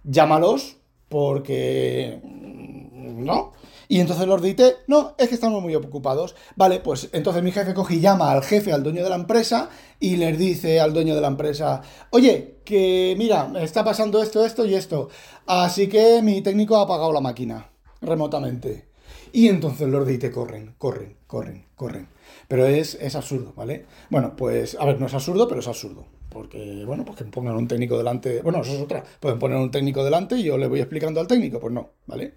llámalos, 0.04 0.77
porque 1.08 2.20
mm, 2.22 3.24
no. 3.24 3.52
Y 3.88 4.00
entonces 4.00 4.26
los 4.26 4.42
de 4.42 4.50
IT, 4.50 4.60
no, 4.86 5.14
es 5.16 5.28
que 5.28 5.34
estamos 5.34 5.62
muy 5.62 5.74
ocupados. 5.74 6.36
Vale, 6.56 6.80
pues 6.80 7.08
entonces 7.12 7.42
mi 7.42 7.52
jefe 7.52 7.72
coge 7.72 7.94
y 7.94 8.00
llama 8.00 8.30
al 8.30 8.42
jefe, 8.42 8.72
al 8.72 8.82
dueño 8.82 9.02
de 9.02 9.08
la 9.08 9.16
empresa, 9.16 9.70
y 9.98 10.16
les 10.16 10.38
dice 10.38 10.78
al 10.80 10.92
dueño 10.92 11.14
de 11.14 11.22
la 11.22 11.28
empresa, 11.28 11.80
oye, 12.10 12.58
que 12.64 13.14
mira, 13.18 13.50
está 13.60 13.82
pasando 13.84 14.22
esto, 14.22 14.44
esto 14.44 14.66
y 14.66 14.74
esto. 14.74 15.08
Así 15.46 15.88
que 15.88 16.20
mi 16.22 16.42
técnico 16.42 16.76
ha 16.76 16.82
apagado 16.82 17.12
la 17.12 17.20
máquina 17.20 17.70
remotamente. 18.02 18.88
Y 19.32 19.48
entonces 19.48 19.88
los 19.88 20.06
de 20.06 20.14
IT 20.14 20.30
corren, 20.32 20.74
corren, 20.78 21.16
corren, 21.26 21.64
corren. 21.74 22.08
Pero 22.46 22.66
es, 22.66 22.94
es 22.94 23.14
absurdo, 23.14 23.52
¿vale? 23.56 23.86
Bueno, 24.10 24.34
pues, 24.36 24.76
a 24.78 24.84
ver, 24.84 25.00
no 25.00 25.06
es 25.06 25.14
absurdo, 25.14 25.48
pero 25.48 25.60
es 25.60 25.68
absurdo. 25.68 26.06
Porque, 26.38 26.84
bueno, 26.86 27.04
pues 27.04 27.18
que 27.18 27.24
pongan 27.24 27.56
un 27.56 27.66
técnico 27.66 27.98
delante. 27.98 28.42
Bueno, 28.42 28.60
eso 28.60 28.72
es 28.72 28.80
otra. 28.80 29.02
Pueden 29.18 29.40
poner 29.40 29.58
un 29.58 29.72
técnico 29.72 30.04
delante 30.04 30.36
y 30.36 30.44
yo 30.44 30.56
le 30.56 30.68
voy 30.68 30.78
explicando 30.78 31.18
al 31.18 31.26
técnico. 31.26 31.58
Pues 31.58 31.72
no, 31.72 31.90
¿vale? 32.06 32.34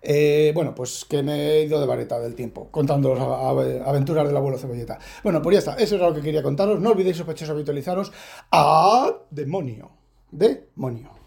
Eh, 0.00 0.52
bueno, 0.54 0.72
pues 0.72 1.04
que 1.04 1.20
me 1.20 1.34
he 1.34 1.64
ido 1.64 1.80
de 1.80 1.86
vareta 1.86 2.20
del 2.20 2.36
tiempo, 2.36 2.68
contando 2.70 3.12
las 3.12 3.26
aventuras 3.84 4.24
del 4.24 4.36
abuelo 4.36 4.56
cebolleta. 4.56 5.00
Bueno, 5.24 5.42
pues 5.42 5.54
ya 5.54 5.58
está, 5.58 5.82
eso 5.82 5.96
era 5.96 6.10
lo 6.10 6.14
que 6.14 6.20
quería 6.20 6.44
contaros. 6.44 6.78
No 6.78 6.90
olvidéis 6.90 7.16
sospechosos 7.16 7.50
habitualizaros 7.50 8.12
a 8.52 9.12
demonio. 9.32 9.90
Demonio. 10.30 11.21